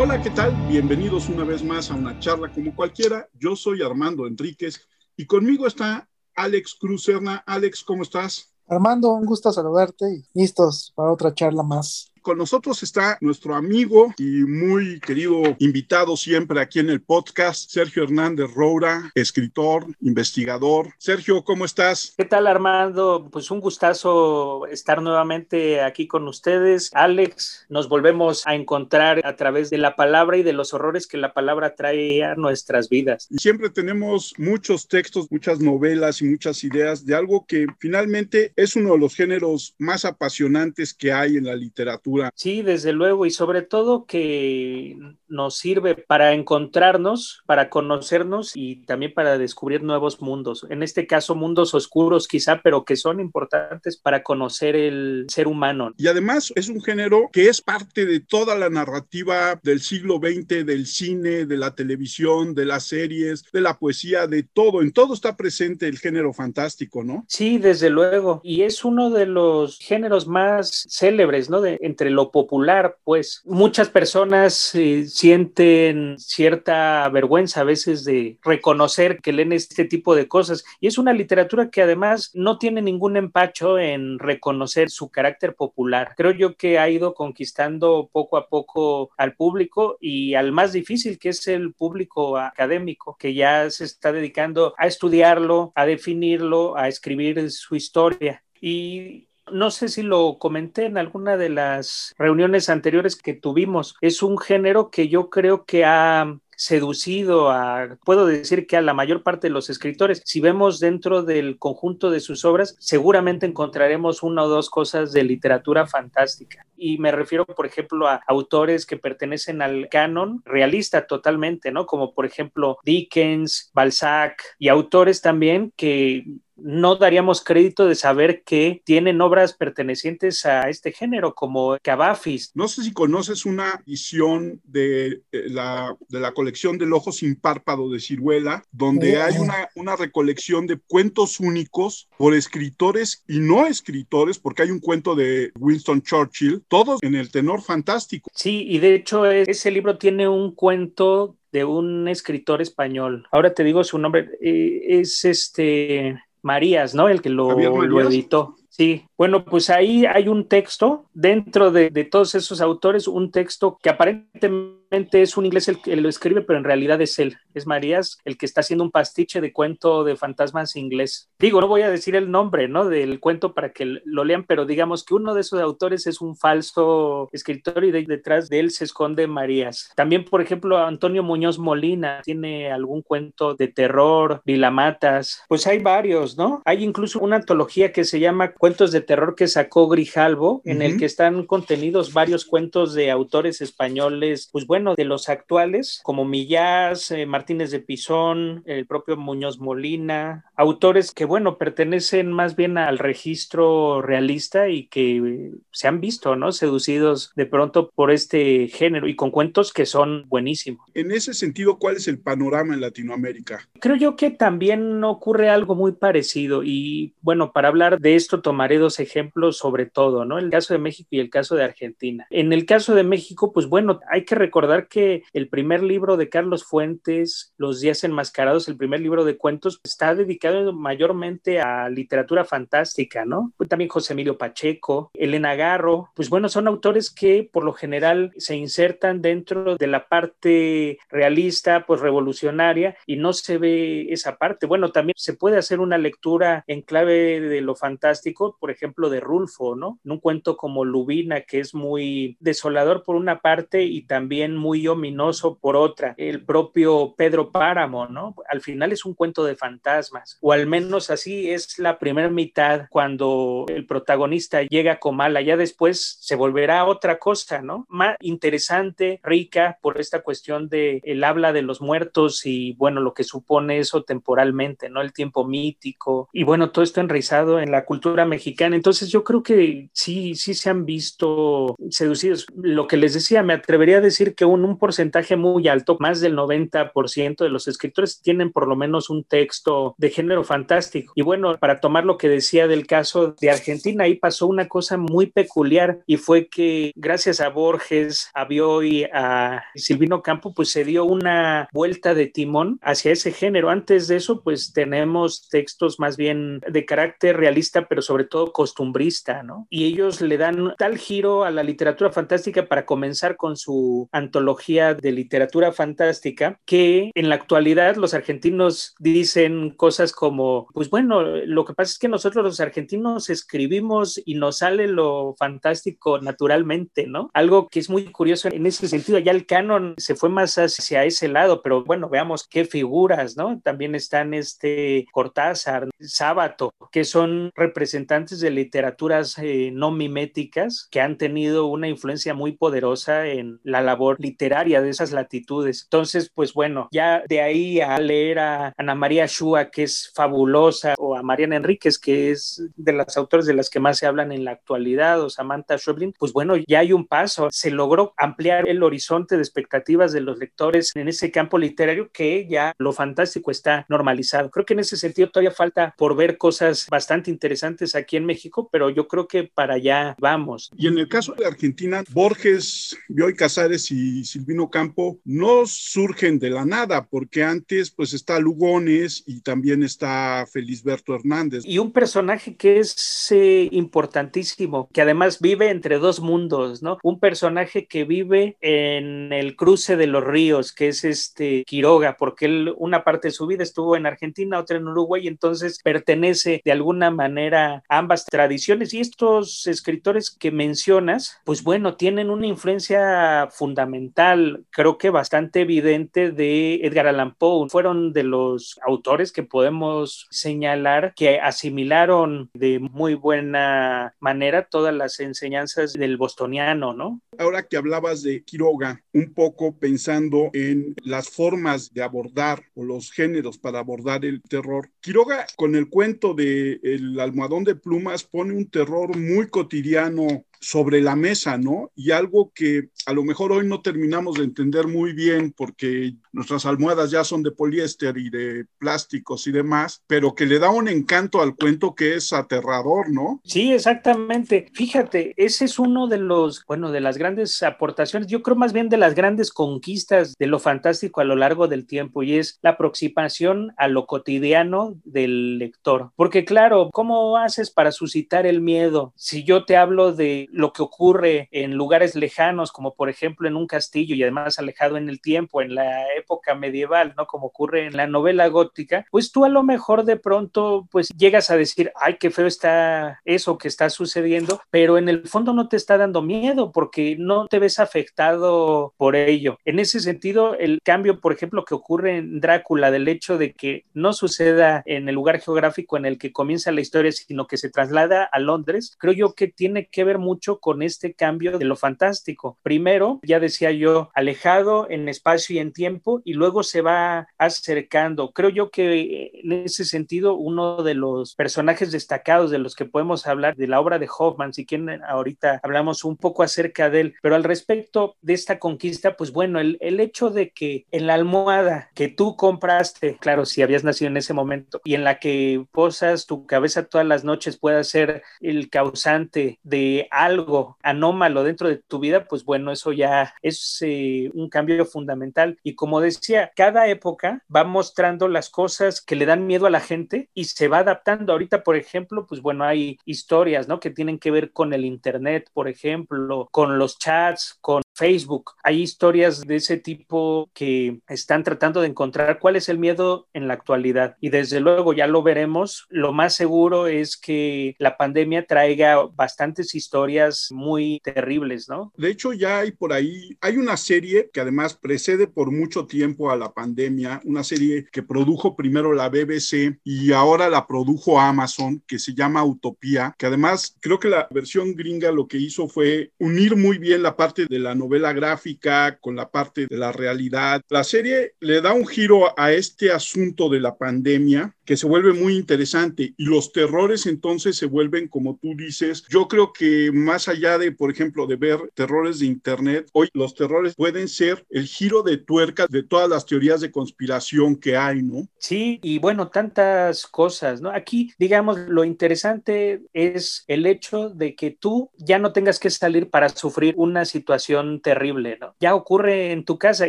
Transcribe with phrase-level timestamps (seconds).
[0.00, 0.54] Hola, ¿qué tal?
[0.68, 3.28] Bienvenidos una vez más a una charla como cualquiera.
[3.34, 4.80] Yo soy Armando Enríquez
[5.16, 7.42] y conmigo está Alex Cruzerna.
[7.44, 8.54] Alex, ¿cómo estás?
[8.68, 12.12] Armando, un gusto saludarte y listos para otra charla más.
[12.28, 18.02] Con nosotros está nuestro amigo y muy querido invitado siempre aquí en el podcast, Sergio
[18.04, 20.92] Hernández Roura, escritor, investigador.
[20.98, 22.12] Sergio, ¿cómo estás?
[22.18, 23.30] ¿Qué tal, Armando?
[23.32, 26.90] Pues un gustazo estar nuevamente aquí con ustedes.
[26.92, 31.16] Alex, nos volvemos a encontrar a través de la palabra y de los horrores que
[31.16, 33.26] la palabra trae a nuestras vidas.
[33.30, 38.76] Y siempre tenemos muchos textos, muchas novelas y muchas ideas de algo que finalmente es
[38.76, 43.30] uno de los géneros más apasionantes que hay en la literatura Sí, desde luego, y
[43.30, 44.96] sobre todo que
[45.28, 50.66] nos sirve para encontrarnos, para conocernos y también para descubrir nuevos mundos.
[50.70, 55.92] En este caso, mundos oscuros quizá, pero que son importantes para conocer el ser humano.
[55.96, 60.64] Y además es un género que es parte de toda la narrativa del siglo XX,
[60.64, 64.82] del cine, de la televisión, de las series, de la poesía, de todo.
[64.82, 67.24] En todo está presente el género fantástico, ¿no?
[67.28, 68.40] Sí, desde luego.
[68.42, 71.60] Y es uno de los géneros más célebres, ¿no?
[71.60, 79.18] De, entre lo popular, pues muchas personas eh, sienten cierta vergüenza a veces de reconocer
[79.20, 83.16] que leen este tipo de cosas y es una literatura que además no tiene ningún
[83.16, 86.14] empacho en reconocer su carácter popular.
[86.16, 91.18] Creo yo que ha ido conquistando poco a poco al público y al más difícil
[91.18, 96.86] que es el público académico que ya se está dedicando a estudiarlo, a definirlo, a
[96.86, 98.44] escribir su historia.
[98.60, 103.96] Y no sé si lo comenté en alguna de las reuniones anteriores que tuvimos.
[104.00, 108.92] Es un género que yo creo que ha seducido a, puedo decir que a la
[108.92, 110.22] mayor parte de los escritores.
[110.24, 115.22] Si vemos dentro del conjunto de sus obras, seguramente encontraremos una o dos cosas de
[115.22, 116.66] literatura fantástica.
[116.76, 121.86] Y me refiero, por ejemplo, a autores que pertenecen al canon realista totalmente, ¿no?
[121.86, 126.24] Como por ejemplo Dickens, Balzac y autores también que
[126.58, 132.50] no daríamos crédito de saber que tienen obras pertenecientes a este género, como Cavafis.
[132.54, 137.36] No sé si conoces una edición de eh, la, de la colección del Ojo sin
[137.36, 143.66] Párpado de Ciruela, donde hay una, una recolección de cuentos únicos por escritores y no
[143.66, 148.30] escritores, porque hay un cuento de Winston Churchill, todos en el tenor fantástico.
[148.34, 153.26] Sí, y de hecho ese libro tiene un cuento de un escritor español.
[153.30, 157.08] Ahora te digo su nombre, eh, es este Marías, ¿no?
[157.08, 158.56] El que lo, lo editó.
[158.68, 163.90] Sí, bueno, pues ahí hay un texto, dentro de, todos esos autores, un texto que
[163.90, 168.18] aparentemente es un inglés el que lo escribe, pero en realidad es él, es Marías,
[168.24, 171.30] el que está haciendo un pastiche de cuento de fantasmas inglés.
[171.40, 172.84] Digo, no voy a decir el nombre, ¿no?
[172.88, 176.36] Del cuento para que lo lean, pero digamos que uno de esos autores es un
[176.36, 179.90] falso escritor y de, detrás de él se esconde Marías.
[179.96, 186.38] También, por ejemplo, Antonio Muñoz Molina tiene algún cuento de terror, Vilamatas, pues hay varios,
[186.38, 186.62] ¿no?
[186.64, 190.98] Hay incluso una antología que se llama Cuentos de terror que sacó Grijalvo, en el
[190.98, 197.10] que están contenidos varios cuentos de autores españoles, pues bueno, de los actuales, como Millás,
[197.10, 202.98] eh, Martínez de Pisón, el propio Muñoz Molina, autores que, bueno, pertenecen más bien al
[202.98, 206.52] registro realista y que se han visto, ¿no?
[206.52, 210.86] Seducidos de pronto por este género y con cuentos que son buenísimos.
[210.92, 213.66] En ese sentido, ¿cuál es el panorama en Latinoamérica?
[213.80, 218.76] Creo yo que también ocurre algo muy parecido y, bueno, para hablar de esto tomaré
[218.76, 220.38] dos ejemplos sobre todo, ¿no?
[220.38, 222.26] El caso de México y el caso de Argentina.
[222.30, 226.28] En el caso de México, pues bueno, hay que recordar que el primer libro de
[226.28, 232.44] Carlos Fuentes, Los días enmascarados, el primer libro de cuentos, está dedicado mayormente a literatura
[232.44, 233.52] fantástica, ¿no?
[233.56, 238.32] Pues también José Emilio Pacheco, Elena Garro, pues bueno, son autores que por lo general
[238.36, 244.66] se insertan dentro de la parte realista, pues revolucionaria, y no se ve esa parte.
[244.66, 249.20] Bueno, también se puede hacer una lectura en clave de lo fantástico, por ejemplo, de
[249.20, 249.98] Rulfo, ¿no?
[250.04, 254.86] En un cuento como Lubina, que es muy desolador por una parte y también muy
[254.88, 256.14] ominoso por otra.
[256.16, 258.34] El propio Pedro Páramo, ¿no?
[258.48, 262.86] Al final es un cuento de fantasmas, o al menos así es la primera mitad
[262.90, 267.86] cuando el protagonista llega a Comala, ya después se volverá otra cosa, ¿no?
[267.88, 273.14] Más interesante, rica por esta cuestión de el habla de los muertos y bueno, lo
[273.14, 275.00] que supone eso temporalmente, ¿no?
[275.00, 278.76] El tiempo mítico y bueno, todo esto enraizado en la cultura mexicana.
[278.78, 282.46] Entonces yo creo que sí, sí se han visto seducidos.
[282.56, 286.20] Lo que les decía, me atrevería a decir que un, un porcentaje muy alto, más
[286.20, 291.12] del 90% de los escritores tienen por lo menos un texto de género fantástico.
[291.16, 294.96] Y bueno, para tomar lo que decía del caso de Argentina, ahí pasó una cosa
[294.96, 300.84] muy peculiar y fue que gracias a Borges, a Bioy, a Silvino Campo, pues se
[300.84, 303.70] dio una vuelta de timón hacia ese género.
[303.70, 309.42] Antes de eso, pues tenemos textos más bien de carácter realista, pero sobre todo costumbrista,
[309.42, 309.66] ¿no?
[309.70, 314.94] Y ellos le dan tal giro a la literatura fantástica para comenzar con su antología
[314.94, 321.64] de literatura fantástica que en la actualidad los argentinos dicen cosas como, pues bueno, lo
[321.64, 327.30] que pasa es que nosotros los argentinos escribimos y nos sale lo fantástico naturalmente, ¿no?
[327.32, 331.04] Algo que es muy curioso en ese sentido, ya el canon se fue más hacia
[331.04, 333.60] ese lado, pero bueno, veamos qué figuras, ¿no?
[333.62, 341.18] También están este Cortázar, Sábato, que son representantes de literaturas eh, no miméticas que han
[341.18, 345.84] tenido una influencia muy poderosa en la labor literaria de esas latitudes.
[345.84, 350.94] Entonces, pues bueno, ya de ahí a leer a Ana María Shua, que es fabulosa,
[350.98, 354.32] o a Mariana Enríquez, que es de las autores de las que más se hablan
[354.32, 357.48] en la actualidad, o Samantha Schweblin, pues bueno, ya hay un paso.
[357.50, 362.46] Se logró ampliar el horizonte de expectativas de los lectores en ese campo literario que
[362.48, 364.50] ya lo fantástico está normalizado.
[364.50, 368.37] Creo que en ese sentido todavía falta por ver cosas bastante interesantes aquí en México,
[368.70, 370.70] pero yo creo que para allá vamos.
[370.76, 376.50] Y en el caso de Argentina, Borges, Bioy Casares y Silvino Campo no surgen de
[376.50, 381.64] la nada, porque antes pues está Lugones y también está Felisberto Hernández.
[381.64, 386.98] Y un personaje que es eh, importantísimo, que además vive entre dos mundos, ¿no?
[387.02, 392.46] Un personaje que vive en el cruce de los ríos, que es este Quiroga, porque
[392.46, 396.72] él una parte de su vida estuvo en Argentina, otra en Uruguay, entonces pertenece de
[396.72, 398.94] alguna manera a ambas tradiciones.
[398.94, 406.30] Y estos escritores que mencionas, pues bueno, tienen una influencia fundamental, creo que bastante evidente
[406.30, 407.68] de Edgar Allan Poe.
[407.68, 415.20] Fueron de los autores que podemos señalar que asimilaron de muy buena manera todas las
[415.20, 417.20] enseñanzas del bostoniano, ¿no?
[417.38, 423.12] Ahora que hablabas de Quiroga, un poco pensando en las formas de abordar o los
[423.12, 428.54] géneros para abordar el terror, Quiroga con el cuento de El almohadón de plumas pone
[428.54, 431.90] un terror muy cotidiano sobre la mesa, ¿no?
[431.94, 436.66] Y algo que a lo mejor hoy no terminamos de entender muy bien porque nuestras
[436.66, 440.88] almohadas ya son de poliéster y de plásticos y demás, pero que le da un
[440.88, 443.40] encanto al cuento que es aterrador, ¿no?
[443.44, 444.70] Sí, exactamente.
[444.74, 448.88] Fíjate, ese es uno de los, bueno, de las grandes aportaciones, yo creo más bien
[448.88, 452.70] de las grandes conquistas de lo fantástico a lo largo del tiempo y es la
[452.70, 456.10] aproximación a lo cotidiano del lector.
[456.16, 459.12] Porque claro, ¿cómo haces para suscitar el miedo?
[459.16, 463.56] Si yo te hablo de lo que ocurre en lugares lejanos, como por ejemplo en
[463.56, 467.26] un castillo y además alejado en el tiempo, en la época medieval, ¿no?
[467.26, 471.50] Como ocurre en la novela gótica, pues tú a lo mejor de pronto pues llegas
[471.50, 475.68] a decir, ay, qué feo está eso que está sucediendo, pero en el fondo no
[475.68, 479.58] te está dando miedo porque no te ves afectado por ello.
[479.64, 483.84] En ese sentido, el cambio, por ejemplo, que ocurre en Drácula del hecho de que
[483.94, 487.70] no suceda en el lugar geográfico en el que comienza la historia, sino que se
[487.70, 491.76] traslada a Londres, creo yo que tiene que ver mucho con este cambio de lo
[491.76, 492.58] fantástico.
[492.62, 498.32] Primero, ya decía yo, alejado en espacio y en tiempo y luego se va acercando.
[498.32, 502.84] Creo yo que eh, en ese sentido uno de los personajes destacados de los que
[502.84, 507.00] podemos hablar de la obra de Hoffman, si quieren ahorita hablamos un poco acerca de
[507.00, 511.06] él, pero al respecto de esta conquista, pues bueno, el, el hecho de que en
[511.06, 515.18] la almohada que tú compraste, claro, si habías nacido en ese momento, y en la
[515.18, 521.42] que posas tu cabeza todas las noches pueda ser el causante de algo algo anómalo
[521.42, 525.58] dentro de tu vida, pues bueno, eso ya es eh, un cambio fundamental.
[525.62, 529.80] Y como decía, cada época va mostrando las cosas que le dan miedo a la
[529.80, 531.32] gente y se va adaptando.
[531.32, 533.80] Ahorita, por ejemplo, pues bueno, hay historias, ¿no?
[533.80, 538.52] Que tienen que ver con el Internet, por ejemplo, con los chats, con Facebook.
[538.62, 543.48] Hay historias de ese tipo que están tratando de encontrar cuál es el miedo en
[543.48, 544.16] la actualidad.
[544.20, 545.86] Y desde luego ya lo veremos.
[545.90, 551.92] Lo más seguro es que la pandemia traiga bastantes historias muy terribles, ¿no?
[551.96, 556.30] De hecho, ya hay por ahí, hay una serie que además precede por mucho tiempo
[556.30, 561.82] a la pandemia, una serie que produjo primero la BBC y ahora la produjo Amazon,
[561.86, 566.12] que se llama Utopía, que además creo que la versión gringa lo que hizo fue
[566.18, 569.92] unir muy bien la parte de la novela novela gráfica, con la parte de la
[569.92, 570.60] realidad.
[570.68, 575.14] La serie le da un giro a este asunto de la pandemia que se vuelve
[575.14, 580.28] muy interesante y los terrores entonces se vuelven, como tú dices, yo creo que más
[580.28, 584.66] allá de, por ejemplo, de ver terrores de Internet, hoy los terrores pueden ser el
[584.66, 588.28] giro de tuerca de todas las teorías de conspiración que hay, ¿no?
[588.36, 590.70] Sí, y bueno, tantas cosas, ¿no?
[590.70, 596.10] Aquí, digamos, lo interesante es el hecho de que tú ya no tengas que salir
[596.10, 598.54] para sufrir una situación terrible, ¿no?
[598.60, 599.88] Ya ocurre en tu casa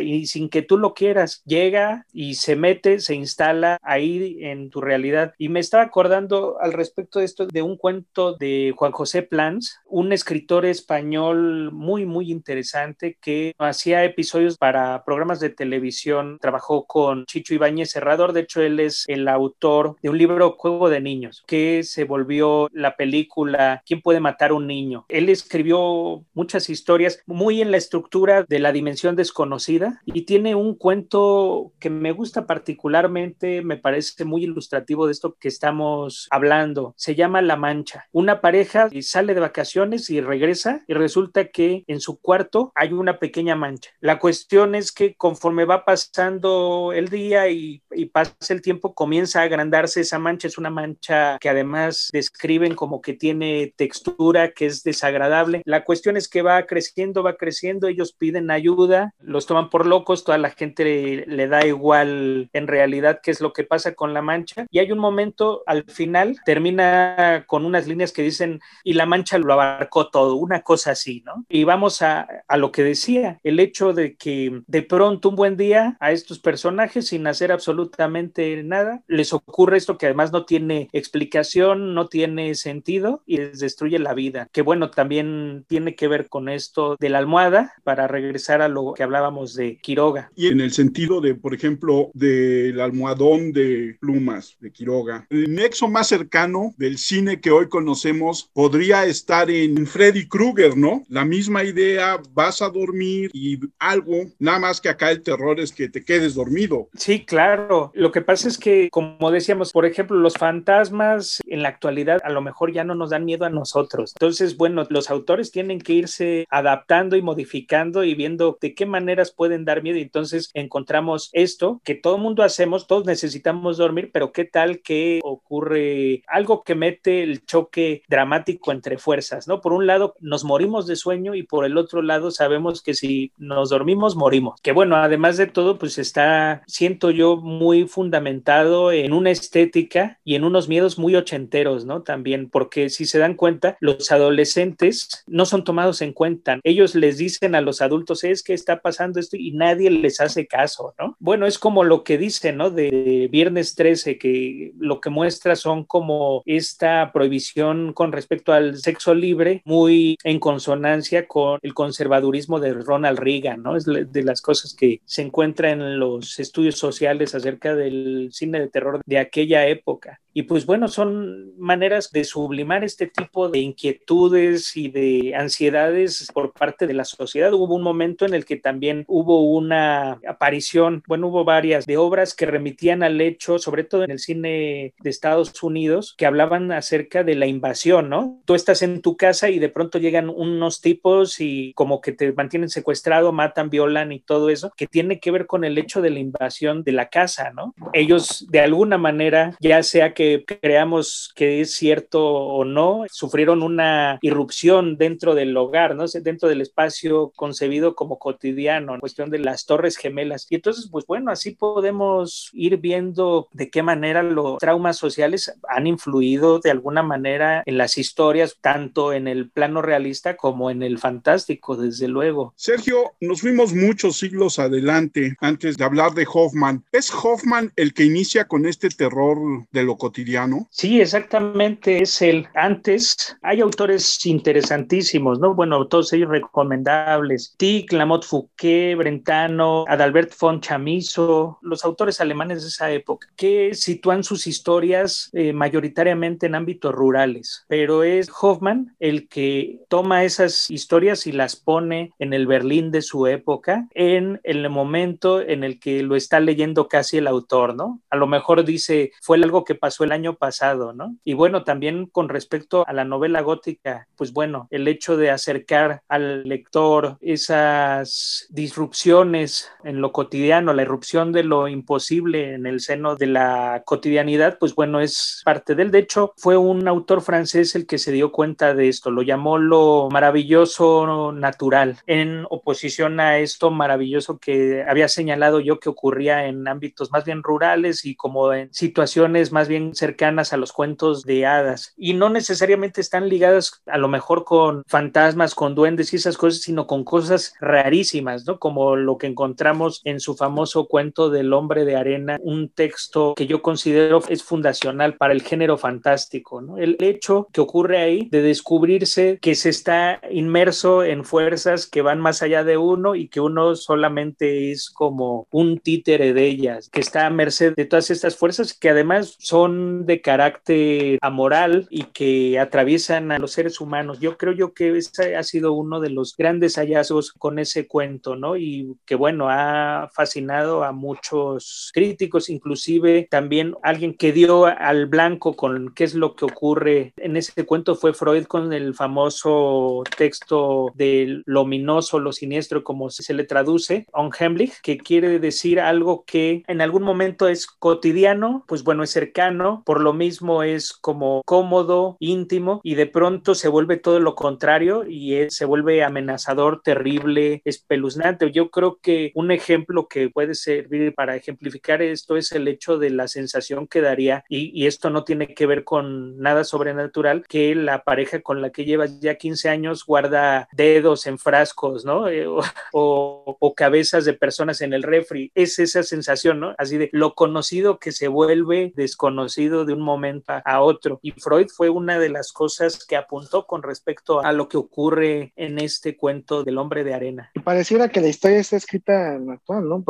[0.00, 4.80] y sin que tú lo quieras, llega y se mete, se instala ahí en tu
[4.80, 5.34] realidad.
[5.38, 9.78] Y me estaba acordando al respecto de esto de un cuento de Juan José Plans,
[9.86, 17.26] un escritor español muy, muy interesante que hacía episodios para programas de televisión, trabajó con
[17.26, 21.42] Chicho Ibáñez Serrador, de hecho él es el autor de un libro Juego de Niños,
[21.46, 25.04] que se volvió la película ¿Quién puede matar a un niño?
[25.08, 30.74] Él escribió muchas historias muy en la estructura de la dimensión desconocida y tiene un
[30.74, 36.94] cuento que me gusta particularmente, me parece muy ilustrativo de esto que estamos hablando.
[36.96, 38.06] Se llama La Mancha.
[38.12, 43.18] Una pareja sale de vacaciones y regresa y resulta que en su cuarto hay una
[43.18, 43.90] pequeña mancha.
[44.00, 49.40] La cuestión es que conforme va pasando el día y, y pasa el tiempo, comienza
[49.40, 50.48] a agrandarse esa mancha.
[50.48, 55.62] Es una mancha que además describen como que tiene textura, que es desagradable.
[55.64, 60.24] La cuestión es que va creciendo, va creciendo, ellos piden ayuda, los toman por locos,
[60.24, 64.14] toda la gente le, le da igual en realidad qué es lo que pasa con
[64.14, 64.49] la mancha.
[64.70, 69.38] Y hay un momento al final, termina con unas líneas que dicen, y la mancha
[69.38, 71.44] lo abarcó todo, una cosa así, ¿no?
[71.48, 75.56] Y vamos a, a lo que decía, el hecho de que de pronto un buen
[75.56, 80.88] día a estos personajes, sin hacer absolutamente nada, les ocurre esto que además no tiene
[80.92, 84.48] explicación, no tiene sentido y les destruye la vida.
[84.52, 88.94] Que bueno, también tiene que ver con esto de la almohada, para regresar a lo
[88.94, 90.30] que hablábamos de Quiroga.
[90.36, 95.88] Y en el sentido de, por ejemplo, del almohadón de plumas de Quiroga, el nexo
[95.88, 101.04] más cercano del cine que hoy conocemos podría estar en Freddy Krueger, ¿no?
[101.08, 105.72] La misma idea, vas a dormir y algo, nada más que acá el terror es
[105.72, 106.88] que te quedes dormido.
[106.94, 107.90] Sí, claro.
[107.94, 112.30] Lo que pasa es que, como decíamos, por ejemplo, los fantasmas en la actualidad a
[112.30, 114.12] lo mejor ya no nos dan miedo a nosotros.
[114.14, 119.32] Entonces, bueno, los autores tienen que irse adaptando y modificando y viendo de qué maneras
[119.32, 119.98] pueden dar miedo.
[119.98, 126.22] Entonces, encontramos esto que todo mundo hacemos, todos necesitamos dormir, pero qué tal que ocurre
[126.28, 129.60] algo que mete el choque dramático entre fuerzas, ¿no?
[129.60, 133.32] Por un lado, nos morimos de sueño y por el otro lado, sabemos que si
[133.38, 134.60] nos dormimos, morimos.
[134.62, 140.34] Que bueno, además de todo, pues está, siento yo, muy fundamentado en una estética y
[140.34, 142.02] en unos miedos muy ochenteros, ¿no?
[142.02, 146.60] También, porque si se dan cuenta, los adolescentes no son tomados en cuenta.
[146.62, 150.46] Ellos les dicen a los adultos, es que está pasando esto y nadie les hace
[150.46, 151.16] caso, ¿no?
[151.18, 152.70] Bueno, es como lo que dicen, ¿no?
[152.70, 159.14] De Viernes 13, que lo que muestra son como esta prohibición con respecto al sexo
[159.14, 163.76] libre, muy en consonancia con el conservadurismo de Ronald Reagan, ¿no?
[163.76, 168.68] Es de las cosas que se encuentra en los estudios sociales acerca del cine de
[168.68, 170.20] terror de aquella época.
[170.32, 176.52] Y pues bueno, son maneras de sublimar este tipo de inquietudes y de ansiedades por
[176.52, 177.52] parte de la sociedad.
[177.52, 182.34] Hubo un momento en el que también hubo una aparición, bueno, hubo varias de obras
[182.34, 187.24] que remitían al hecho, sobre todo en el cine de Estados Unidos, que hablaban acerca
[187.24, 188.40] de la invasión, ¿no?
[188.44, 192.32] Tú estás en tu casa y de pronto llegan unos tipos y como que te
[192.32, 196.10] mantienen secuestrado, matan, violan y todo eso, que tiene que ver con el hecho de
[196.10, 197.74] la invasión de la casa, ¿no?
[197.92, 204.18] Ellos de alguna manera, ya sea que creamos que es cierto o no, sufrieron una
[204.22, 206.06] irrupción dentro del hogar, ¿no?
[206.06, 210.46] Dentro del espacio concebido como cotidiano, en cuestión de las torres gemelas.
[210.50, 215.86] Y entonces, pues bueno, así podemos ir viendo de qué manera los traumas sociales han
[215.86, 220.98] influido de alguna manera en las historias, tanto en el plano realista como en el
[220.98, 222.52] fantástico, desde luego.
[222.56, 226.84] Sergio, nos fuimos muchos siglos adelante antes de hablar de Hoffman.
[226.92, 229.38] ¿Es Hoffman el que inicia con este terror
[229.70, 230.68] de lo cotidiano?
[230.70, 233.36] Sí, exactamente, es el antes.
[233.42, 235.54] Hay autores interesantísimos, ¿no?
[235.54, 237.54] Bueno, todos ellos recomendables.
[237.56, 244.24] Tick, Lamotte Fouquet, Brentano, Adalbert von Chamizo, los autores alemanes de esa época, que sitúan
[244.24, 251.26] sus historias eh, mayoritariamente en ámbitos rurales, pero es Hoffman el que toma esas historias
[251.26, 256.02] y las pone en el Berlín de su época, en el momento en el que
[256.02, 258.00] lo está leyendo casi el autor, ¿no?
[258.10, 261.16] A lo mejor dice, fue algo que pasó el año pasado, ¿no?
[261.24, 266.02] Y bueno, también con respecto a la novela gótica, pues bueno, el hecho de acercar
[266.08, 273.16] al lector esas disrupciones en lo cotidiano, la irrupción de lo imposible en el seno
[273.16, 275.90] de la cotidianidad, pues bueno, es parte del.
[275.90, 279.58] De hecho, fue un autor francés el que se dio cuenta de esto, lo llamó
[279.58, 286.66] lo maravilloso natural, en oposición a esto maravilloso que había señalado yo que ocurría en
[286.68, 291.46] ámbitos más bien rurales y como en situaciones más bien cercanas a los cuentos de
[291.46, 291.94] hadas.
[291.96, 296.62] Y no necesariamente están ligadas a lo mejor con fantasmas, con duendes y esas cosas,
[296.62, 298.58] sino con cosas rarísimas, ¿no?
[298.58, 303.46] Como lo que encontramos en su famoso cuento del hombre de arena, un texto que
[303.46, 306.78] yo considero es fundacional para el género fantástico, ¿no?
[306.78, 312.20] El hecho que ocurre ahí de descubrirse que se está inmerso en fuerzas que van
[312.20, 317.00] más allá de uno y que uno solamente es como un títere de ellas, que
[317.00, 322.58] está a merced de todas estas fuerzas que además son de carácter amoral y que
[322.58, 324.20] atraviesan a los seres humanos.
[324.20, 328.36] Yo creo yo que ese ha sido uno de los grandes hallazgos con ese cuento,
[328.36, 328.56] ¿no?
[328.56, 333.49] Y que bueno, ha fascinado a muchos críticos, inclusive también
[333.82, 338.14] alguien que dio al blanco con qué es lo que ocurre en ese cuento fue
[338.14, 344.80] Freud con el famoso texto de lo ominoso, lo siniestro, como se le traduce, unheimlich,
[344.82, 350.00] que quiere decir algo que en algún momento es cotidiano, pues bueno, es cercano, por
[350.00, 355.50] lo mismo es como cómodo, íntimo, y de pronto se vuelve todo lo contrario y
[355.50, 358.50] se vuelve amenazador, terrible, espeluznante.
[358.50, 363.10] Yo creo que un ejemplo que puede servir para ejemplificar esto es el hecho de
[363.10, 368.02] la sensación que daría, y, esto no tiene que ver con nada sobrenatural, que la
[368.02, 372.28] pareja con la que llevas ya 15 años guarda dedos en frascos, ¿no?
[372.28, 372.46] Eh,
[372.92, 375.52] o, cabezas de personas en el refri.
[375.54, 376.74] Es esa sensación, ¿no?
[376.76, 381.18] Así de lo conocido que se vuelve desconocido de un momento a otro.
[381.22, 385.52] Y Freud fue una de las cosas que apuntó con respecto a lo que ocurre
[385.56, 387.50] en este cuento del hombre de arena.
[387.54, 390.04] Y pareciera que la historia está escrita en actual, ¿no?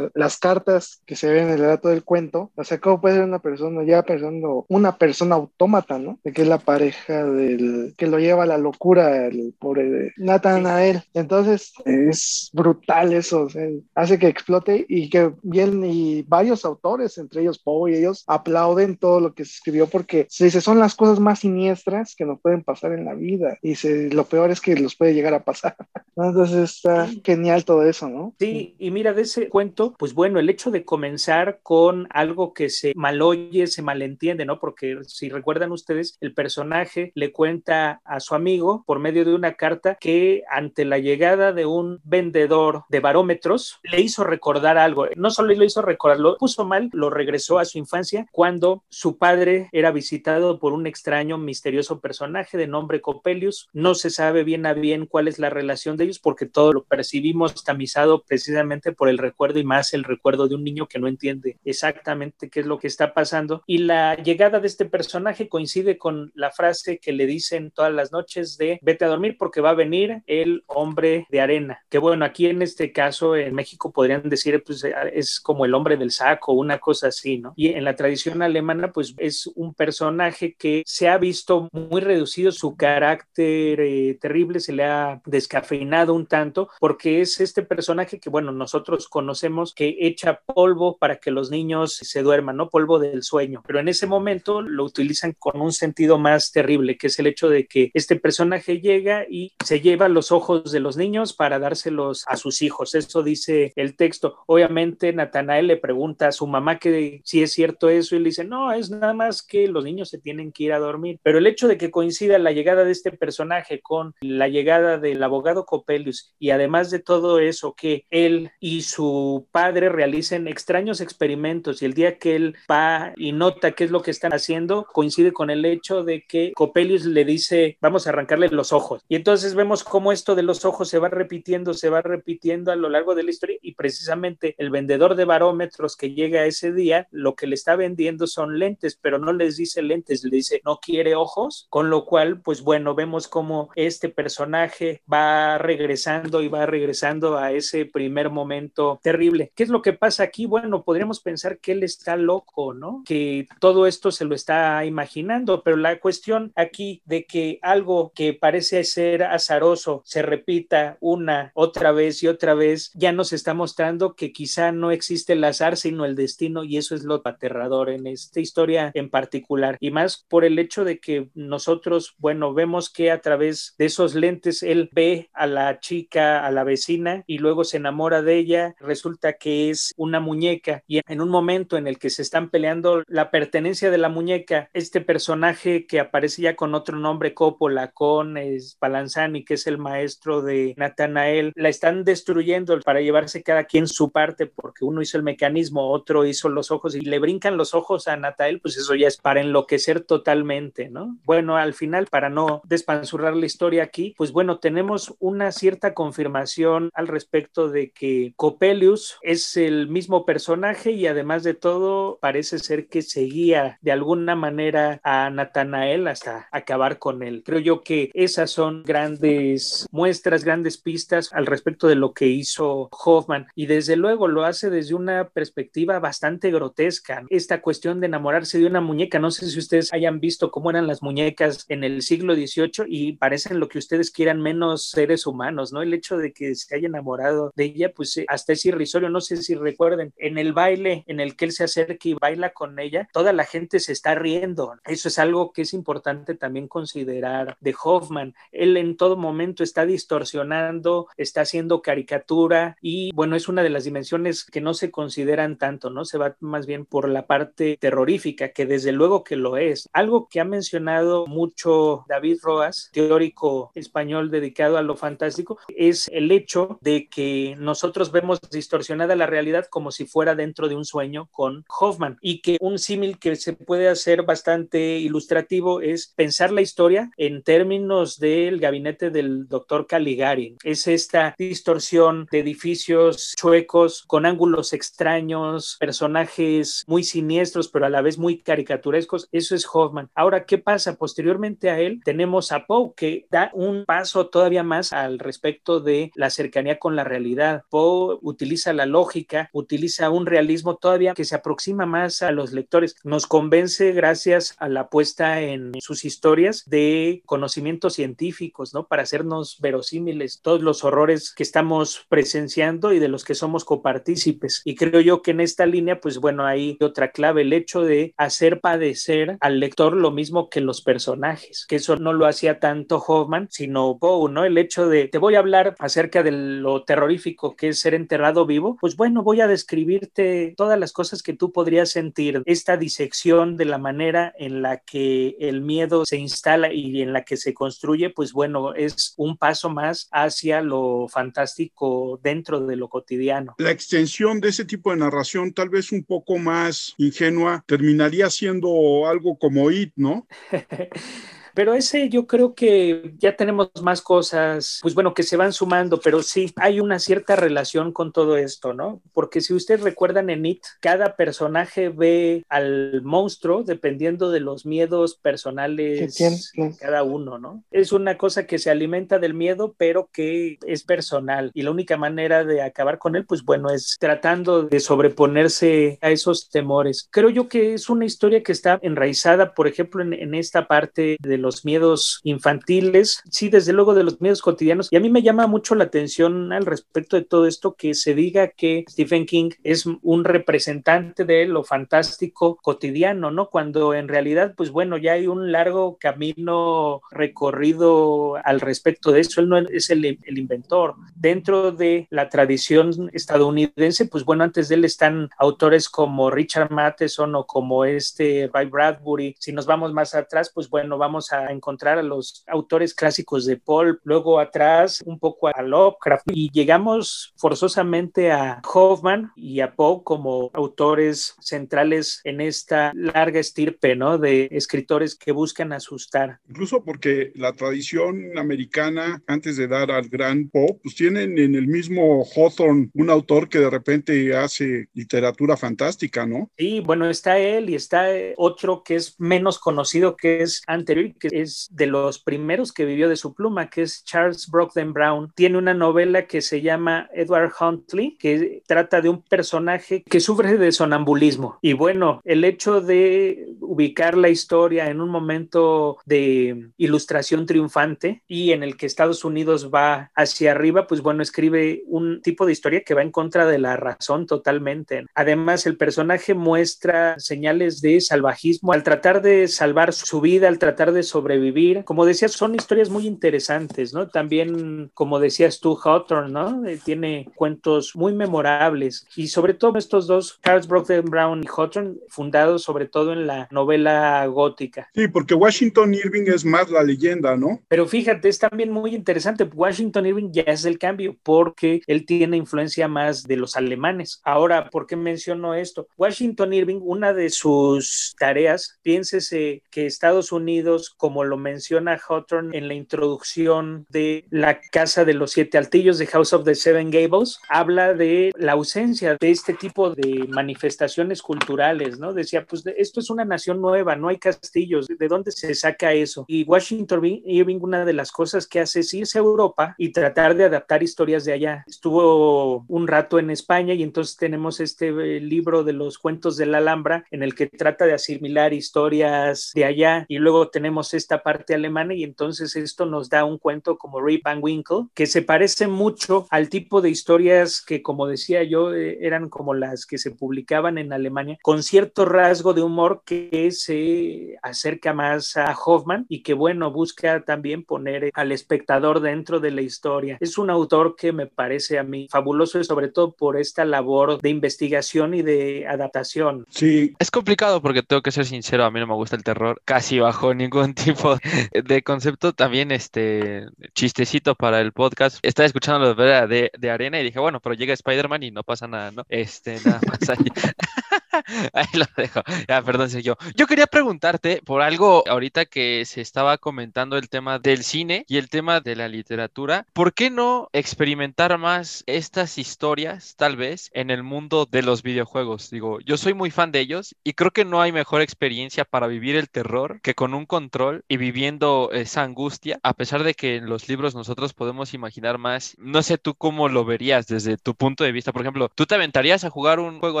[0.14, 3.24] Las cartas que se ven en el relato del cuento, o sea, ¿cómo puede ser
[3.24, 6.18] una persona ya pensando, una persona autómata, ¿no?
[6.24, 10.12] De que es la pareja del que lo lleva a la locura, el pobre de
[10.16, 11.02] Nathanael.
[11.14, 17.18] Entonces, es brutal eso, o sea, hace que explote y que bien, y varios autores,
[17.18, 20.78] entre ellos Poe y ellos, aplauden todo lo que se escribió porque se dice, son
[20.78, 23.58] las cosas más siniestras que nos pueden pasar en la vida.
[23.62, 25.76] Y se, lo peor es que los puede llegar a pasar.
[26.16, 28.34] Entonces está genial todo eso, ¿no?
[28.38, 32.70] Sí, y mira, de ese cuento, pues bueno, el hecho de comenzar con algo que
[32.70, 34.58] se maloye, se malentiende, ¿no?
[34.58, 39.54] Porque si recuerdan ustedes, el personaje le cuenta a su amigo por medio de una
[39.54, 45.06] carta que ante la llegada de un vendedor de barómetros le hizo recordar algo.
[45.16, 49.18] No solo lo hizo recordar, lo puso mal, lo regresó a su infancia cuando su
[49.18, 53.68] padre era visitado por un extraño, misterioso personaje de nombre Copelius.
[53.72, 56.84] No se sabe bien a bien cuál es la relación de ellos porque todo lo
[56.84, 61.08] percibimos tamizado precisamente por el recuerdo y más el recuerdo de un niño que no
[61.08, 62.15] entiende exactamente
[62.50, 63.62] qué es lo que está pasando.
[63.66, 68.12] Y la llegada de este personaje coincide con la frase que le dicen todas las
[68.12, 71.80] noches de vete a dormir porque va a venir el hombre de arena.
[71.88, 75.96] Que bueno, aquí en este caso en México podrían decir pues es como el hombre
[75.96, 77.52] del saco, una cosa así, ¿no?
[77.56, 82.52] Y en la tradición alemana pues es un personaje que se ha visto muy reducido
[82.52, 88.30] su carácter eh, terrible, se le ha descafeinado un tanto porque es este personaje que
[88.30, 92.70] bueno, nosotros conocemos que echa polvo para que los niños se duerman, ¿no?
[92.70, 97.08] Polvo del sueño, pero en ese momento lo utilizan con un sentido más terrible, que
[97.08, 100.96] es el hecho de que este personaje llega y se lleva los ojos de los
[100.96, 102.94] niños para dárselos a sus hijos.
[102.94, 104.36] Eso dice el texto.
[104.46, 108.44] Obviamente Natanael le pregunta a su mamá que si es cierto eso y le dice,
[108.44, 111.18] no, es nada más que los niños se tienen que ir a dormir.
[111.22, 115.22] Pero el hecho de que coincida la llegada de este personaje con la llegada del
[115.22, 121.82] abogado Copelius y además de todo eso, que él y su padre realicen extraños experimentos
[121.82, 125.32] y el día que él va y nota qué es lo que están haciendo, coincide
[125.32, 129.02] con el hecho de que Copelius le dice, vamos a arrancarle los ojos.
[129.08, 132.76] Y entonces vemos cómo esto de los ojos se va repitiendo, se va repitiendo a
[132.76, 137.08] lo largo de la historia y precisamente el vendedor de barómetros que llega ese día,
[137.10, 140.78] lo que le está vendiendo son lentes, pero no les dice lentes, le dice, no
[140.78, 146.66] quiere ojos, con lo cual, pues bueno, vemos cómo este personaje va regresando y va
[146.66, 149.52] regresando a ese primer momento terrible.
[149.54, 150.46] ¿Qué es lo que pasa aquí?
[150.46, 153.02] Bueno, podríamos pensar que él está loco, ¿no?
[153.06, 158.34] Que todo esto se lo está imaginando, pero la cuestión aquí de que algo que
[158.34, 164.14] parece ser azaroso se repita una, otra vez y otra vez, ya nos está mostrando
[164.14, 168.06] que quizá no existe el azar, sino el destino, y eso es lo aterrador en
[168.06, 173.10] esta historia en particular, y más por el hecho de que nosotros, bueno, vemos que
[173.10, 177.64] a través de esos lentes él ve a la chica, a la vecina, y luego
[177.64, 181.98] se enamora de ella, resulta que es una muñeca, y en un momento en el
[181.98, 186.74] que se están peleando la pertenencia de la muñeca, este personaje que aparece ya con
[186.74, 188.36] otro nombre, Coppola, con
[188.78, 194.10] Palanzani, que es el maestro de Natanael, la están destruyendo para llevarse cada quien su
[194.10, 198.08] parte, porque uno hizo el mecanismo, otro hizo los ojos y le brincan los ojos
[198.08, 201.18] a Natanael, pues eso ya es para enloquecer totalmente, ¿no?
[201.24, 206.90] Bueno, al final, para no despanzurrar la historia aquí, pues bueno, tenemos una cierta confirmación
[206.94, 212.86] al respecto de que Coppelius es el mismo personaje y además de todo parece ser
[212.88, 217.42] que seguía de alguna manera a Natanael hasta acabar con él.
[217.44, 222.88] Creo yo que esas son grandes muestras, grandes pistas al respecto de lo que hizo
[222.90, 227.24] Hoffman y desde luego lo hace desde una perspectiva bastante grotesca.
[227.30, 230.86] Esta cuestión de enamorarse de una muñeca, no sé si ustedes hayan visto cómo eran
[230.86, 235.72] las muñecas en el siglo XVIII y parecen lo que ustedes quieran menos seres humanos,
[235.72, 235.82] ¿no?
[235.82, 239.20] El hecho de que se haya enamorado de ella, pues eh, hasta es irrisorio, no
[239.20, 242.78] sé si recuerden, en el baile en el que él se acerca y baila con
[242.78, 244.74] ella, toda la gente se está riendo.
[244.84, 248.34] Eso es algo que es importante también considerar de Hoffman.
[248.52, 253.84] Él en todo momento está distorsionando, está haciendo caricatura y bueno, es una de las
[253.84, 256.04] dimensiones que no se consideran tanto, ¿no?
[256.04, 259.88] Se va más bien por la parte terrorífica, que desde luego que lo es.
[259.92, 266.30] Algo que ha mencionado mucho David Roas, teórico español dedicado a lo fantástico, es el
[266.30, 271.28] hecho de que nosotros vemos distorsionada la realidad como si fuera dentro de un sueño
[271.36, 276.62] con Hoffman y que un símil que se puede hacer bastante ilustrativo es pensar la
[276.62, 280.56] historia en términos del gabinete del doctor Caligari.
[280.64, 288.00] Es esta distorsión de edificios chuecos con ángulos extraños, personajes muy siniestros pero a la
[288.00, 289.28] vez muy caricaturescos.
[289.30, 290.08] Eso es Hoffman.
[290.14, 290.96] Ahora, ¿qué pasa?
[290.96, 296.10] Posteriormente a él tenemos a Poe que da un paso todavía más al respecto de
[296.14, 297.64] la cercanía con la realidad.
[297.68, 302.96] Poe utiliza la lógica, utiliza un realismo todavía que se aproxima más a los lectores.
[303.04, 308.86] Nos convence gracias a la puesta en sus historias de conocimientos científicos, ¿no?
[308.86, 314.62] Para hacernos verosímiles todos los horrores que estamos presenciando y de los que somos copartícipes.
[314.64, 318.14] Y creo yo que en esta línea, pues bueno, hay otra clave, el hecho de
[318.16, 323.02] hacer padecer al lector lo mismo que los personajes, que eso no lo hacía tanto
[323.06, 324.44] Hoffman, sino Poe, ¿no?
[324.44, 328.46] El hecho de, te voy a hablar acerca de lo terrorífico que es ser enterrado
[328.46, 333.56] vivo, pues bueno, voy a describirte todas las cosas que tú podrías sentir, esta disección
[333.56, 337.54] de la manera en la que el miedo se instala y en la que se
[337.54, 343.54] construye, pues bueno, es un paso más hacia lo fantástico dentro de lo cotidiano.
[343.58, 349.06] La extensión de ese tipo de narración, tal vez un poco más ingenua, terminaría siendo
[349.06, 350.26] algo como It, ¿no?
[351.56, 355.98] Pero ese yo creo que ya tenemos más cosas, pues bueno, que se van sumando,
[355.98, 359.00] pero sí, hay una cierta relación con todo esto, ¿no?
[359.14, 365.16] Porque si ustedes recuerdan en It, cada personaje ve al monstruo dependiendo de los miedos
[365.16, 367.64] personales de cada uno, ¿no?
[367.70, 371.52] Es una cosa que se alimenta del miedo, pero que es personal.
[371.54, 376.10] Y la única manera de acabar con él, pues bueno, es tratando de sobreponerse a
[376.10, 377.08] esos temores.
[377.10, 381.16] Creo yo que es una historia que está enraizada, por ejemplo, en, en esta parte
[381.18, 384.88] de los miedos infantiles, sí, desde luego de los miedos cotidianos.
[384.90, 388.14] Y a mí me llama mucho la atención al respecto de todo esto que se
[388.14, 393.48] diga que Stephen King es un representante de lo fantástico cotidiano, ¿no?
[393.50, 399.40] Cuando en realidad, pues bueno, ya hay un largo camino recorrido al respecto de eso.
[399.40, 400.94] Él no es el, el inventor.
[401.14, 407.34] Dentro de la tradición estadounidense, pues bueno, antes de él están autores como Richard Matheson
[407.34, 409.34] o como este Ray Bradbury.
[409.38, 413.56] Si nos vamos más atrás, pues bueno, vamos a encontrar a los autores clásicos de
[413.56, 420.02] Paul, luego atrás un poco a Lovecraft y llegamos forzosamente a Hoffman y a Poe
[420.04, 424.18] como autores centrales en esta larga estirpe, ¿no?
[424.18, 426.38] De escritores que buscan asustar.
[426.48, 431.66] Incluso porque la tradición americana, antes de dar al gran Poe, pues tienen en el
[431.66, 436.50] mismo Hawthorne un autor que de repente hace literatura fantástica, ¿no?
[436.56, 441.28] Sí, bueno, está él y está otro que es menos conocido, que es anterior, que
[441.32, 445.32] es de los primeros que vivió de su pluma, que es Charles Brockden Brown.
[445.34, 450.56] Tiene una novela que se llama Edward Huntley, que trata de un personaje que sufre
[450.56, 451.58] de sonambulismo.
[451.62, 458.52] Y bueno, el hecho de ubicar la historia en un momento de ilustración triunfante y
[458.52, 462.82] en el que Estados Unidos va hacia arriba, pues bueno, escribe un tipo de historia
[462.82, 465.06] que va en contra de la razón totalmente.
[465.14, 470.92] Además, el personaje muestra señales de salvajismo al tratar de salvar su vida, al tratar
[470.92, 471.84] de sobrevivir.
[471.84, 474.08] Como decías, son historias muy interesantes, ¿no?
[474.08, 476.66] También, como decías tú, Hawthorne, ¿no?
[476.66, 481.94] Eh, tiene cuentos muy memorables y sobre todo estos dos, Charles Brockden Brown y Hawthorne,
[482.08, 484.88] fundados sobre todo en la novela gótica.
[484.94, 487.60] Sí, porque Washington Irving es más la leyenda, ¿no?
[487.68, 489.44] Pero fíjate, es también muy interesante.
[489.44, 494.20] Washington Irving ya es el cambio porque él tiene influencia más de los alemanes.
[494.24, 495.88] Ahora, ¿por qué menciono esto?
[495.96, 502.68] Washington Irving, una de sus tareas, piénsese que Estados Unidos, como lo menciona Hawthorne en
[502.68, 507.38] la introducción de La Casa de los Siete Altillos de House of the Seven Gables,
[507.48, 512.12] habla de la ausencia de este tipo de manifestaciones culturales, ¿no?
[512.12, 516.24] Decía, pues esto es una nación nueva, no hay castillos, ¿de dónde se saca eso?
[516.28, 520.36] Y Washington Irving, una de las cosas que hace es irse a Europa y tratar
[520.36, 521.64] de adaptar historias de allá.
[521.66, 526.46] Estuvo un rato en España y entonces tenemos este eh, libro de los cuentos de
[526.46, 531.22] la Alhambra en el que trata de asimilar historias de allá y luego tenemos esta
[531.22, 535.22] parte alemana y entonces esto nos da un cuento como Rip Van Winkle que se
[535.22, 539.98] parece mucho al tipo de historias que como decía yo eh, eran como las que
[539.98, 546.06] se publicaban en Alemania con cierto rasgo de humor que se acerca más a Hoffman
[546.08, 550.16] y que bueno busca también poner al espectador dentro de la historia.
[550.20, 554.30] Es un autor que me parece a mí fabuloso sobre todo por esta labor de
[554.30, 556.46] investigación y de adaptación.
[556.50, 556.94] Sí.
[556.98, 559.98] Es complicado porque tengo que ser sincero, a mí no me gusta el terror casi
[559.98, 561.18] bajo ningún tipo
[561.52, 562.32] de concepto.
[562.32, 565.18] También este chistecito para el podcast.
[565.22, 568.68] Estaba escuchando los de, de arena y dije, bueno, pero llega Spider-Man y no pasa
[568.68, 569.04] nada, ¿no?
[569.08, 570.26] Este, nada más ahí.
[571.52, 572.22] Ahí lo dejo.
[572.48, 573.16] Ya, perdón, yo.
[573.34, 578.18] Yo quería preguntarte por algo ahorita que se estaba comentando el tema del cine y
[578.18, 579.66] el tema de la literatura.
[579.72, 585.50] ¿Por qué no experimentar más estas historias, tal vez, en el mundo de los videojuegos?
[585.50, 588.86] Digo, yo soy muy fan de ellos y creo que no hay mejor experiencia para
[588.86, 593.36] vivir el terror que con un control y viviendo esa angustia, a pesar de que
[593.36, 595.54] en los libros nosotros podemos imaginar más.
[595.58, 598.12] No sé tú cómo lo verías desde tu punto de vista.
[598.12, 600.00] Por ejemplo, ¿tú te aventarías a jugar un juego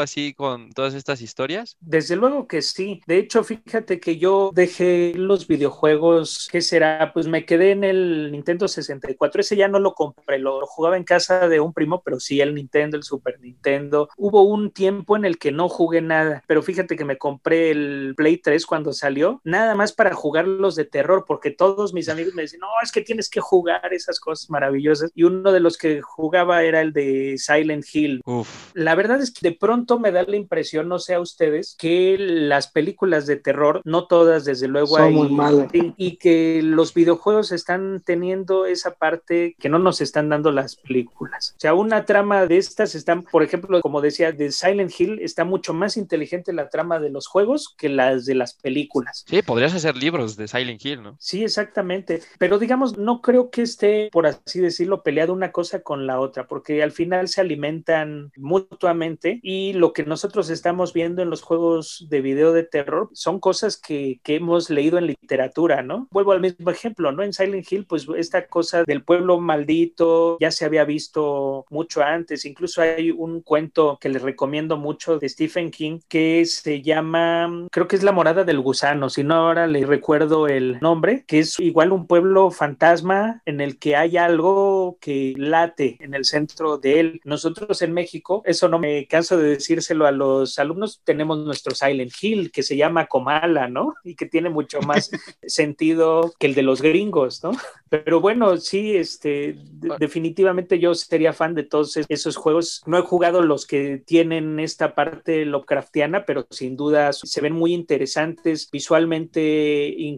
[0.00, 1.76] así con todas estas historias?
[1.80, 3.00] Desde luego que sí.
[3.06, 7.12] De hecho, fíjate que yo dejé los videojuegos, ¿qué será?
[7.12, 9.40] Pues me quedé en el Nintendo 64.
[9.40, 12.54] Ese ya no lo compré, lo jugaba en casa de un primo, pero sí el
[12.54, 14.08] Nintendo, el Super Nintendo.
[14.16, 18.14] Hubo un tiempo en el que no jugué nada, pero fíjate que me compré el
[18.16, 22.34] Play 3 cuando salió, nada más para jugar los de terror, porque todos mis amigos
[22.34, 25.10] me decían, no, es que tienes que jugar esas cosas maravillosas.
[25.14, 28.22] Y uno de los que jugaba era el de Silent Hill.
[28.24, 28.72] Uf.
[28.74, 32.16] La verdad es que de pronto me da la impresión, no sé a ustedes, que
[32.18, 35.68] las películas de terror, no todas desde luego hay, muy malas.
[35.72, 41.54] Y, que los videojuegos están teniendo esa parte que no nos están dando las películas.
[41.56, 45.44] O sea, una trama de estas están, por ejemplo, como decía, de Silent Hill, está
[45.44, 49.24] mucho más inteligente la trama de los juegos que las de las películas.
[49.28, 51.16] Sí, podrías hacer libros de Silent Hill, ¿no?
[51.18, 52.22] Sí, exactamente.
[52.38, 56.46] Pero digamos, no creo que esté, por así decirlo, peleado una cosa con la otra,
[56.46, 62.06] porque al final se alimentan mutuamente y lo que nosotros estamos viendo en los juegos
[62.08, 66.08] de video de terror son cosas que, que, hemos leído en literatura, ¿no?
[66.10, 67.22] Vuelvo al mismo ejemplo, ¿no?
[67.22, 72.44] En Silent Hill, pues esta cosa del pueblo maldito ya se había visto mucho antes,
[72.44, 77.88] incluso hay un cuento que les recomiendo mucho de Stephen King que se llama, creo
[77.88, 81.58] que es La morada del gusano, si no ahora le recuerdo el nombre, que es
[81.58, 87.00] igual un pueblo fantasma en el que hay algo que late en el centro de
[87.00, 87.20] él.
[87.24, 92.12] Nosotros en México, eso no me canso de decírselo a los alumnos, tenemos nuestro Silent
[92.20, 93.94] Hill que se llama Comala, ¿no?
[94.04, 95.10] Y que tiene mucho más
[95.42, 97.52] sentido que el de los gringos, ¿no?
[97.88, 99.56] Pero bueno, sí, este,
[99.98, 102.82] definitivamente yo sería fan de todos esos juegos.
[102.86, 107.72] No he jugado los que tienen esta parte Lovecraftiana, pero sin duda se ven muy
[107.72, 110.15] interesantes, visualmente increíbles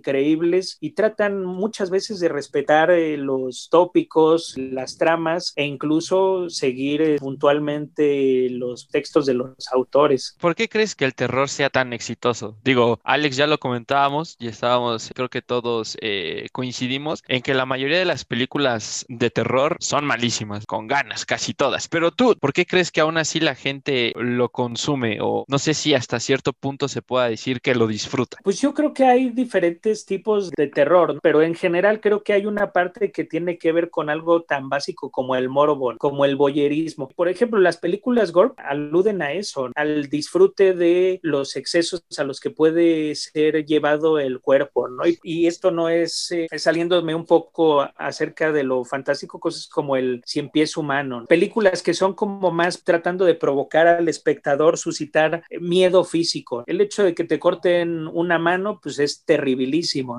[0.81, 7.17] y tratan muchas veces de respetar eh, los tópicos, las tramas e incluso seguir eh,
[7.19, 10.37] puntualmente los textos de los autores.
[10.41, 12.57] ¿Por qué crees que el terror sea tan exitoso?
[12.65, 17.67] Digo, Alex ya lo comentábamos y estábamos, creo que todos eh, coincidimos en que la
[17.67, 21.89] mayoría de las películas de terror son malísimas, con ganas, casi todas.
[21.89, 25.19] Pero tú, ¿por qué crees que aún así la gente lo consume?
[25.21, 28.39] O no sé si hasta cierto punto se pueda decir que lo disfruta.
[28.43, 32.47] Pues yo creo que hay diferentes tipos de terror, pero en general creo que hay
[32.47, 36.37] una parte que tiene que ver con algo tan básico como el morbo, como el
[36.37, 37.09] boyerismo.
[37.09, 42.41] Por ejemplo, las películas gore aluden a eso, al disfrute de los excesos a los
[42.41, 45.05] que puede ser llevado el cuerpo, ¿no?
[45.23, 50.23] Y, esto no es eh, saliéndome un poco acerca de lo fantástico, cosas como el
[50.27, 56.05] cien pies humano, películas que son como más tratando de provocar al espectador, suscitar miedo
[56.05, 56.65] físico.
[56.67, 59.25] El hecho de que te corten una mano, pues es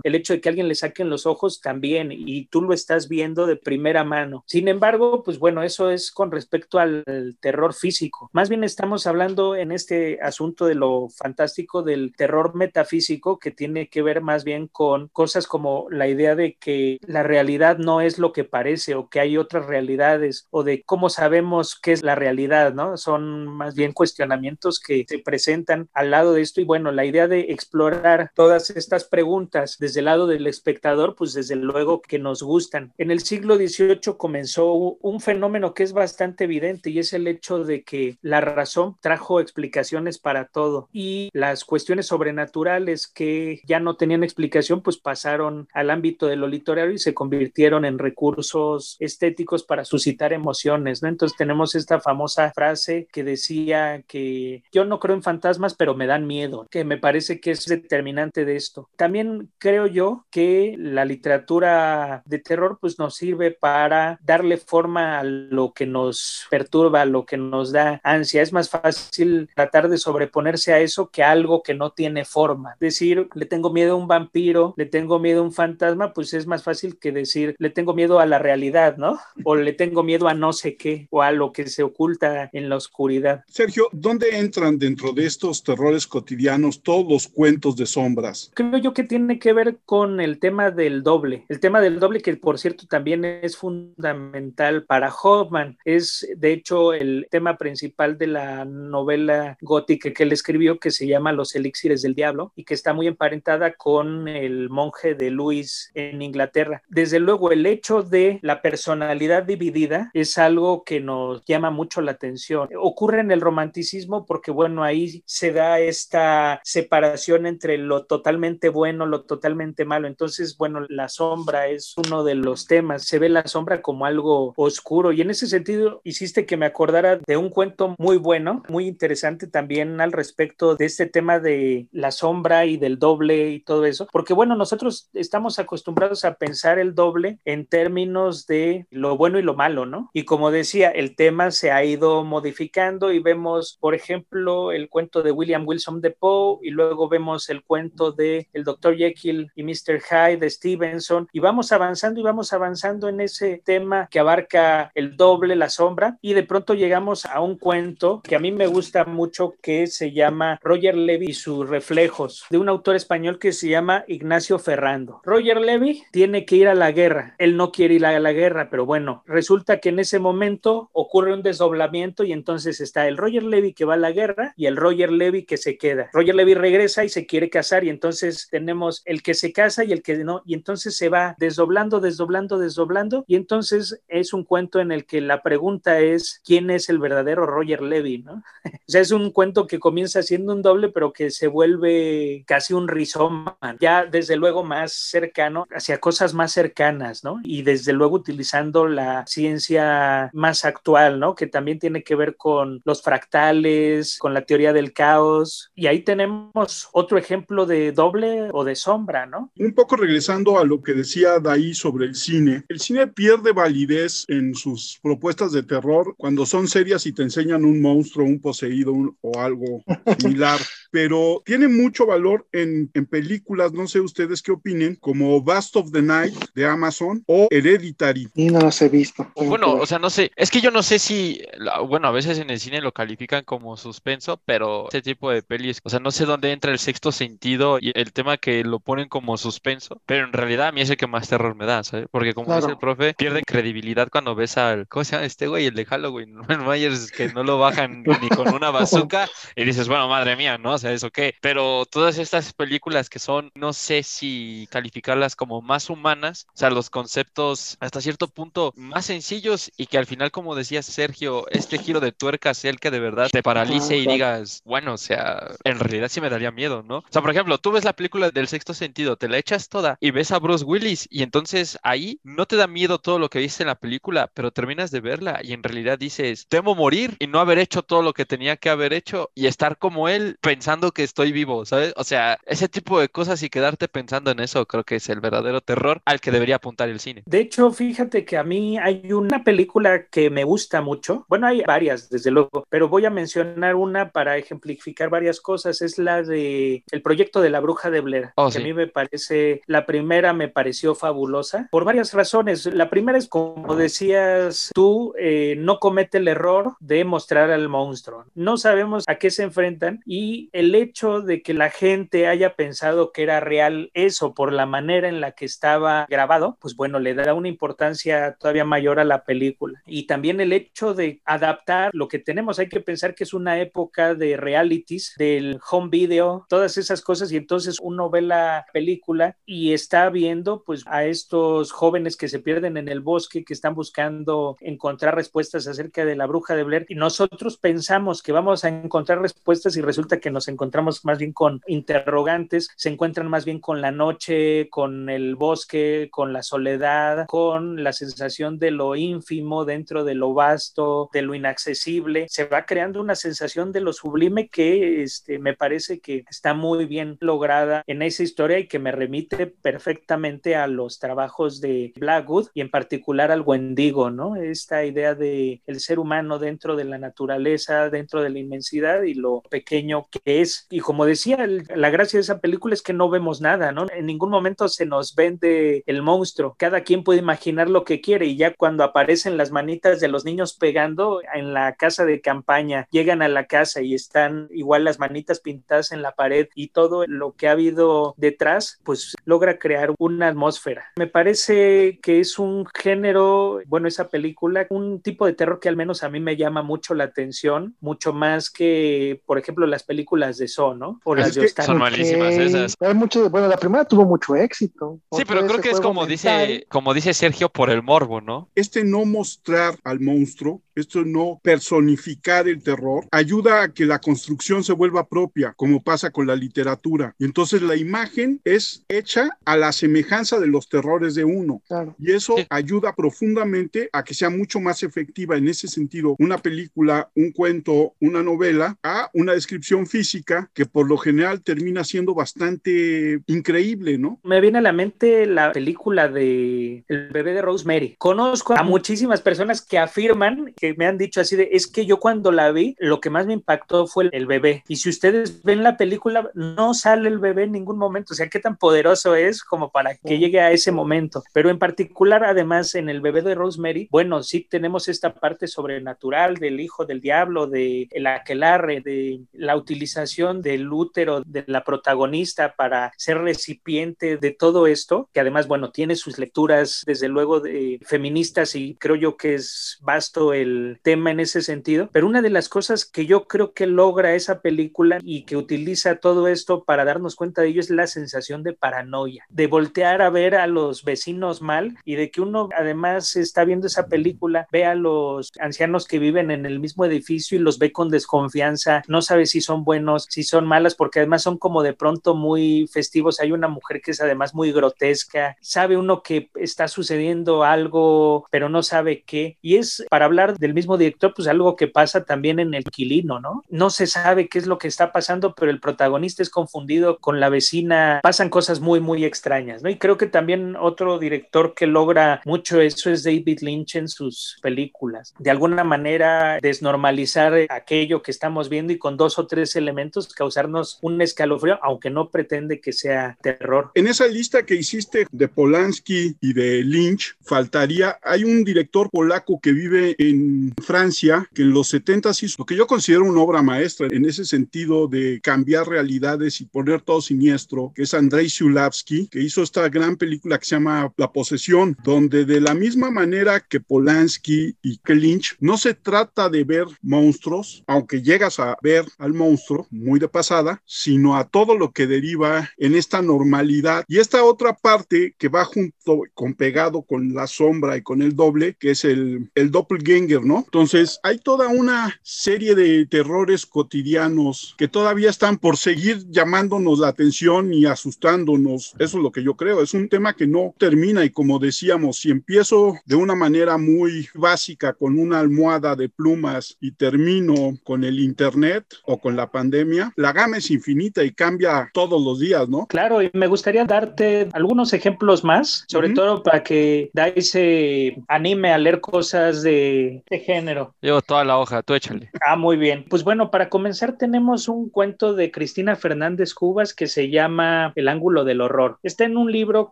[0.04, 3.46] El hecho de que alguien le saquen los ojos también y tú lo estás viendo
[3.46, 4.44] de primera mano.
[4.48, 7.04] Sin embargo, pues bueno, eso es con respecto al
[7.40, 8.30] terror físico.
[8.34, 13.90] Más bien estamos hablando en este asunto de lo fantástico del terror metafísico que tiene
[13.90, 18.20] que ver más bien con cosas como la idea de que la realidad no es
[18.20, 22.16] lo que parece o que hay otras realidades o de cómo sabemos qué es la
[22.16, 22.98] realidad, ¿no?
[22.98, 27.28] Son más bien cuestionamientos que se presentan al lado de esto y bueno, la idea
[27.28, 32.44] de explorar todas estas preguntas desde el lado del espectador, pues desde luego que nos
[32.44, 32.94] gustan.
[32.98, 37.64] En el siglo XVIII comenzó un fenómeno que es bastante evidente y es el hecho
[37.64, 43.96] de que la razón trajo explicaciones para todo y las cuestiones sobrenaturales que ya no
[43.96, 49.64] tenían explicación, pues pasaron al ámbito de lo literario y se convirtieron en recursos estéticos
[49.64, 51.10] para suscitar emociones, ¿no?
[51.10, 56.08] Entonces tenemos esta famosa frase que decía que yo no creo en fantasmas, pero me
[56.08, 58.90] dan miedo, que me parece que es determinante de esto.
[58.96, 65.24] También creo yo que la literatura de terror pues nos sirve para darle forma a
[65.24, 68.42] lo que nos perturba, a lo que nos da ansia.
[68.42, 72.76] Es más fácil tratar de sobreponerse a eso que a algo que no tiene forma.
[72.80, 76.48] Decir, le tengo miedo a un vampiro, le tengo miedo a un fantasma, pues es
[76.48, 79.20] más fácil que decir, le tengo miedo a la realidad, ¿no?
[79.46, 82.70] O le tengo miedo a no sé qué, o a lo que se oculta en
[82.70, 83.44] la oscuridad.
[83.48, 88.52] Sergio, ¿dónde entran dentro de estos terrores cotidianos todos los cuentos de sombras?
[88.54, 91.46] Creo yo que tiene que ver con el tema del doble.
[91.50, 95.78] El tema del doble que por cierto también es fundamental para Hoffman.
[95.86, 101.06] Es de hecho el tema principal de la novela gótica que él escribió que se
[101.06, 105.92] llama Los elixires del diablo y que está muy emparentada con el monje de Luis
[105.94, 106.82] en Inglaterra.
[106.88, 112.12] Desde luego el hecho de la personalidad dividida es algo que nos llama mucho la
[112.12, 112.70] atención.
[112.80, 119.06] Ocurre en el romanticismo porque bueno, ahí se da esta separación entre lo totalmente bueno,
[119.06, 120.08] lo totalmente malo.
[120.08, 123.04] Entonces, bueno, la sombra es uno de los temas.
[123.04, 127.18] Se ve la sombra como algo oscuro y en ese sentido hiciste que me acordara
[127.18, 132.12] de un cuento muy bueno, muy interesante también al respecto de este tema de la
[132.12, 136.96] sombra y del doble y todo eso, porque bueno, nosotros estamos acostumbrados a pensar el
[136.96, 140.10] doble en términos de lo bueno y lo malo, ¿no?
[140.14, 145.24] Y como decía, el tema se ha ido modificando y vemos, por ejemplo, el cuento
[145.24, 148.96] de William Wilson de Poe y luego vemos el cuento de el Dr.
[148.96, 149.09] Jekyll
[149.56, 150.02] y Mr.
[150.02, 155.16] Hyde de Stevenson y vamos avanzando y vamos avanzando en ese tema que abarca el
[155.16, 159.06] doble, la sombra y de pronto llegamos a un cuento que a mí me gusta
[159.06, 163.70] mucho que se llama Roger Levy y sus reflejos de un autor español que se
[163.70, 165.22] llama Ignacio Ferrando.
[165.24, 168.70] Roger Levy tiene que ir a la guerra, él no quiere ir a la guerra,
[168.70, 173.44] pero bueno, resulta que en ese momento ocurre un desdoblamiento y entonces está el Roger
[173.44, 176.10] Levy que va a la guerra y el Roger Levy que se queda.
[176.14, 179.92] Roger Levy regresa y se quiere casar y entonces tenemos el que se casa y
[179.92, 184.80] el que no y entonces se va desdoblando, desdoblando, desdoblando y entonces es un cuento
[184.80, 188.44] en el que la pregunta es quién es el verdadero Roger Levy, ¿no?
[188.66, 192.74] o sea, es un cuento que comienza siendo un doble pero que se vuelve casi
[192.74, 197.40] un rizoma, ya desde luego más cercano hacia cosas más cercanas, ¿no?
[197.44, 201.36] Y desde luego utilizando la ciencia más actual, ¿no?
[201.36, 205.72] Que también tiene que ver con los fractales, con la teoría del caos.
[205.76, 209.52] Y ahí tenemos otro ejemplo de doble o de sombra, ¿no?
[209.58, 212.64] Un poco regresando a lo que decía Daí sobre el cine.
[212.68, 217.66] El cine pierde validez en sus propuestas de terror cuando son serias y te enseñan
[217.66, 219.84] un monstruo, un poseído o algo
[220.20, 220.60] similar.
[220.92, 225.92] Pero tiene mucho valor en, en películas, no sé ustedes qué opinen, como Bast of
[225.92, 228.28] the Night de Amazon o Hereditary.
[228.36, 229.32] Y no las he visto.
[229.36, 231.42] Bueno, o sea, no sé, es que yo no sé si,
[231.88, 235.80] bueno, a veces en el cine lo califican como suspenso, pero ese tipo de pelis,
[235.84, 239.10] o sea, no sé dónde entra el sexto sentido y el tema que lo ponen
[239.10, 242.08] como suspenso, pero en realidad a mí es el que más terror me da, ¿sabes?
[242.12, 245.66] Porque como dice el profe, pierde credibilidad cuando ves al, ¿cómo se llama este güey?
[245.66, 249.88] El de Halloween, Norman Myers, que no lo bajan ni con una bazooka y dices,
[249.88, 250.74] bueno, madre mía, ¿no?
[250.74, 251.36] O sea, ¿eso qué?
[251.42, 256.70] Pero todas estas películas que son, no sé si calificarlas como más humanas, o sea,
[256.70, 261.78] los conceptos hasta cierto punto más sencillos y que al final, como decía Sergio, este
[261.78, 265.52] giro de tuerca sea el que de verdad te paralice y digas, bueno, o sea,
[265.64, 266.98] en realidad sí me daría miedo, ¿no?
[266.98, 269.98] O sea, por ejemplo, tú ves la película del sexto sentido, te la echas toda
[270.02, 273.40] y ves a Bruce Willis y entonces ahí no te da miedo todo lo que
[273.40, 277.28] viste en la película, pero terminas de verla y en realidad dices, temo morir y
[277.28, 280.92] no haber hecho todo lo que tenía que haber derecho y estar como él pensando
[280.92, 281.94] que estoy vivo, ¿sabes?
[281.96, 285.22] O sea, ese tipo de cosas y quedarte pensando en eso creo que es el
[285.22, 287.24] verdadero terror al que debería apuntar el cine.
[287.26, 291.26] De hecho, fíjate que a mí hay una película que me gusta mucho.
[291.30, 295.82] Bueno, hay varias, desde luego, pero voy a mencionar una para ejemplificar varias cosas.
[295.82, 298.60] Es la de El proyecto de la bruja de Blair, Oh, sí.
[298.60, 302.66] a mí me parece, la primera me pareció fabulosa por varias razones.
[302.66, 308.26] La primera es, como decías tú, eh, no comete el error de mostrar al monstruo.
[308.36, 313.12] No sabemos a qué se enfrentan y el hecho de que la gente haya pensado
[313.12, 317.14] que era real eso por la manera en la que estaba grabado, pues bueno, le
[317.14, 319.82] da una importancia todavía mayor a la película.
[319.86, 323.60] Y también el hecho de adaptar lo que tenemos, hay que pensar que es una
[323.60, 328.39] época de realities, del home video, todas esas cosas y entonces uno ve la
[328.74, 333.54] película y está viendo pues a estos jóvenes que se pierden en el bosque, que
[333.54, 338.64] están buscando encontrar respuestas acerca de la bruja de Blair y nosotros pensamos que vamos
[338.64, 343.46] a encontrar respuestas y resulta que nos encontramos más bien con interrogantes, se encuentran más
[343.46, 348.96] bien con la noche, con el bosque, con la soledad, con la sensación de lo
[348.96, 352.28] ínfimo dentro de lo vasto, de lo inaccesible.
[352.30, 356.86] Se va creando una sensación de lo sublime que este, me parece que está muy
[356.86, 362.48] bien lograda en esa historia y que me remite perfectamente a los trabajos de Blackwood
[362.54, 364.36] y en particular al Wendigo, ¿no?
[364.36, 369.14] Esta idea de el ser humano dentro de la naturaleza, dentro de la inmensidad y
[369.14, 370.68] lo pequeño que es.
[370.70, 373.88] Y como decía, el- la gracia de esa película es que no vemos nada, ¿no?
[373.94, 376.56] En ningún momento se nos vende el monstruo.
[376.58, 380.26] Cada quien puede imaginar lo que quiere y ya cuando aparecen las manitas de los
[380.26, 385.00] niños pegando en la casa de campaña, llegan a la casa y están igual las
[385.00, 389.94] manitas pintadas en la pared y todo lo que ha habido detrás, pues logra crear
[389.98, 390.88] una atmósfera.
[390.98, 395.76] Me parece que es un género, bueno, esa película, un tipo de terror que al
[395.76, 400.38] menos a mí me llama mucho la atención, mucho más que, por ejemplo, las películas
[400.38, 401.00] de So, ¿no?
[401.04, 402.76] O las es de Stan son malísimas esas.
[402.80, 405.00] Hay mucho, bueno, la primera tuvo mucho éxito.
[405.12, 406.48] Sí, pero creo que es como mental.
[406.48, 408.50] dice, como dice Sergio por el morbo, ¿no?
[408.56, 414.64] este no mostrar al monstruo, esto no personificar el terror, ayuda a que la construcción
[414.64, 417.16] se vuelva propia, como pasa con la literatura.
[417.18, 421.62] Y entonces la imagen es hecha a la semejanza de los terrores de uno.
[421.68, 421.96] Claro.
[422.00, 422.46] Y eso Sí.
[422.50, 427.94] ayuda profundamente a que sea mucho más efectiva en ese sentido una película, un cuento,
[428.00, 434.20] una novela, a una descripción física que por lo general termina siendo bastante increíble, ¿no?
[434.24, 437.96] Me viene a la mente la película de El bebé de Rosemary.
[437.98, 442.00] Conozco a muchísimas personas que afirman, que me han dicho así de, es que yo
[442.00, 444.64] cuando la vi, lo que más me impactó fue el, el bebé.
[444.68, 448.14] Y si ustedes ven la película, no sale el bebé en ningún momento.
[448.14, 451.24] O sea, qué tan poderoso es como para que llegue a ese momento.
[451.34, 456.36] Pero en particular, además, en el bebé de Rosemary, bueno, sí tenemos esta parte sobrenatural
[456.36, 462.56] del hijo del diablo, de el aquelarre, de la utilización del útero de la protagonista
[462.56, 467.80] para ser recipiente de todo esto, que además, bueno, tiene sus lecturas, desde luego, de
[467.86, 472.30] feministas y creo yo que es vasto el tema en ese sentido, pero una de
[472.30, 476.86] las cosas que yo creo que logra esa película y que utiliza todo esto para
[476.86, 480.84] darnos cuenta de ello es la sensación de paranoia, de voltear a ver a los
[480.84, 485.88] vecinos mal y de que uno además está viendo esa película, ve a los ancianos
[485.88, 489.64] que viven en el mismo edificio y los ve con desconfianza, no sabe si son
[489.64, 493.20] buenos, si son malas, porque además son como de pronto muy festivos.
[493.20, 498.50] Hay una mujer que es además muy grotesca, sabe uno que está sucediendo algo, pero
[498.50, 499.38] no sabe qué.
[499.42, 503.20] Y es, para hablar del mismo director, pues algo que pasa también en el Quilino,
[503.20, 503.44] ¿no?
[503.50, 507.20] No se sabe qué es lo que está pasando, pero el protagonista es confundido con
[507.20, 509.70] la vecina, pasan cosas muy, muy extrañas, ¿no?
[509.70, 514.38] Y creo que también otro director que logra mucho eso es David Lynch en sus
[514.42, 515.14] películas.
[515.20, 520.80] De alguna manera desnormalizar aquello que estamos viendo y con dos o tres elementos causarnos
[520.82, 523.72] un escalofrío, aunque no pretende que sea terror.
[523.76, 529.40] En esa lista que hiciste de Polanski y de Lynch, faltaría, hay un director polaco
[529.42, 530.29] que vive en
[530.62, 534.26] Francia, que en los 70 hizo lo que yo considero una obra maestra en ese
[534.26, 539.68] sentido de cambiar realidades y poner todo siniestro, que es Andrei Zulawski, que hizo esta
[539.70, 544.78] gran película que se llama La posesión, donde de la misma manera que Polanski y
[544.78, 550.00] que Lynch, no se trata de ver monstruos, aunque llegas a ver al monstruo muy
[550.00, 553.84] de pasada, sino a todo lo que deriva en esta normalidad.
[553.88, 558.16] Y esta otra parte que va junto con pegado con la sombra y con el
[558.16, 560.40] doble, que es el, el doppelganger ¿no?
[560.46, 566.90] Entonces, hay toda una serie de terrores cotidianos que todavía están por seguir llamándonos la
[566.90, 568.74] atención y asustándonos.
[568.80, 569.62] Eso es lo que yo creo.
[569.62, 574.08] Es un tema que no termina y como decíamos, si empiezo de una manera muy
[574.14, 579.94] básica con una almohada de plumas y termino con el Internet o con la pandemia,
[579.96, 582.66] la gama es infinita y cambia todos los días, ¿no?
[582.68, 588.52] Claro, y me gustaría darte algunos ejemplos más, sobre todo para que Dai se anime
[588.52, 590.76] a leer cosas de, de género.
[590.82, 592.10] Llevo toda la hoja, tú échale.
[592.26, 592.86] Ah, muy bien.
[592.90, 597.88] Pues bueno, para comenzar tenemos un cuento de Cristina Fernández Cubas que se llama El
[597.88, 598.80] ángulo del horror.
[598.84, 599.72] Está en un libro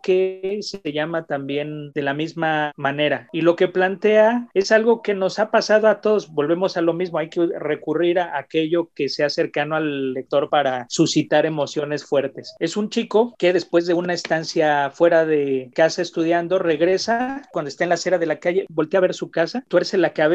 [0.02, 5.14] que se llama también de la misma manera y lo que plantea es algo que
[5.14, 6.32] nos ha pasado a todos.
[6.32, 10.86] Volvemos a lo mismo, hay que recurrir a aquello que sea cercano al lector para
[10.88, 12.54] suscitar emociones fuertes.
[12.58, 17.84] Es un chico que después de una estancia fuera de casa estudiando regresa cuando está
[17.84, 20.27] en la acera de la calle, voltea a ver su casa, tuerce la cabeza,